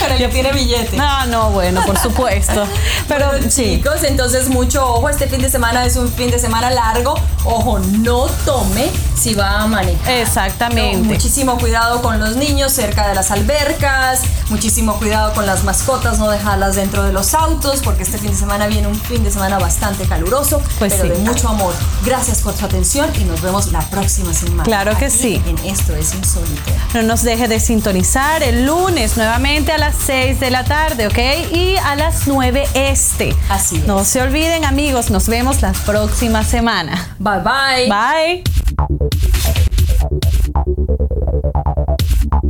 Con 0.00 0.12
el 0.12 0.18
que 0.18 0.28
tiene 0.28 0.52
billete. 0.52 0.96
Ah, 1.00 1.24
no, 1.28 1.50
bueno, 1.50 1.82
por 1.84 1.98
supuesto. 1.98 2.66
Pero 3.08 3.28
Bueno, 3.30 3.46
sí. 3.50 3.76
chicos, 3.78 4.02
entonces 4.04 4.48
mucho 4.48 4.86
ojo, 4.86 5.08
este 5.08 5.26
fin 5.26 5.40
de 5.42 5.50
semana 5.50 5.84
es 5.84 5.96
un 5.96 6.10
fin 6.12 6.30
de 6.30 6.38
semana 6.38 6.70
largo. 6.70 7.14
Ojo, 7.44 7.78
no 7.80 8.26
tome 8.44 8.90
si 9.16 9.34
va 9.34 9.62
a 9.62 9.66
manejar. 9.66 10.10
Exactamente. 10.18 10.98
No, 10.98 11.04
muchísimo 11.04 11.58
cuidado 11.58 12.02
con 12.02 12.20
los 12.20 12.36
niños 12.36 12.72
cerca 12.72 13.08
de 13.08 13.14
las 13.14 13.30
albercas, 13.30 14.20
muchísimo 14.50 14.94
cuidado 14.98 15.32
con 15.34 15.46
las 15.46 15.64
mascotas, 15.64 16.18
no 16.18 16.30
dejarlas 16.30 16.76
dentro 16.76 17.02
de 17.02 17.12
los 17.12 17.34
autos, 17.34 17.80
porque 17.82 18.02
este 18.02 18.18
fin 18.18 18.30
de 18.30 18.36
semana 18.36 18.66
viene 18.66 18.86
un 18.88 18.94
fin 19.00 19.24
de 19.24 19.30
semana 19.30 19.58
bastante 19.58 20.04
caluroso, 20.06 20.60
Pues 20.78 20.94
pero 20.94 21.14
sí. 21.14 21.20
de 21.22 21.28
mucho 21.28 21.48
amor. 21.48 21.74
Gracias 22.04 22.42
por 22.42 22.56
su 22.56 22.64
atención 22.64 23.10
y 23.18 23.24
nos 23.24 23.40
vemos 23.42 23.72
la 23.72 23.80
próxima 23.80 24.32
semana. 24.34 24.64
Claro 24.64 24.96
que 24.96 25.06
Aquí 25.06 25.16
sí. 25.16 25.42
En 25.46 25.58
Esto 25.64 25.94
es 25.96 26.14
Insólito. 26.14 26.70
No 26.94 27.02
nos 27.02 27.22
deje 27.22 27.48
de 27.48 27.58
sintonizar 27.60 28.42
el 28.42 28.66
lunes 28.66 29.16
nuevamente 29.16 29.72
a 29.72 29.78
las 29.78 29.94
6 30.06 30.40
de 30.40 30.50
la 30.50 30.64
tarde, 30.64 31.06
¿ok? 31.06 31.52
Y 31.54 31.76
a 31.78 31.96
las 31.96 32.26
9 32.26 32.68
este. 32.74 33.34
Así 33.48 33.76
es. 33.76 33.86
No 33.86 34.04
se 34.04 34.20
olviden, 34.22 34.64
amigos, 34.64 35.10
nos 35.10 35.26
vemos 35.28 35.62
la 35.62 35.72
próxima 35.72 36.44
semana. 36.44 37.14
Bye 37.18 37.40
bye. 37.40 37.88
Bye. 37.88 38.65
Thank 38.78 39.00
you. 42.42 42.45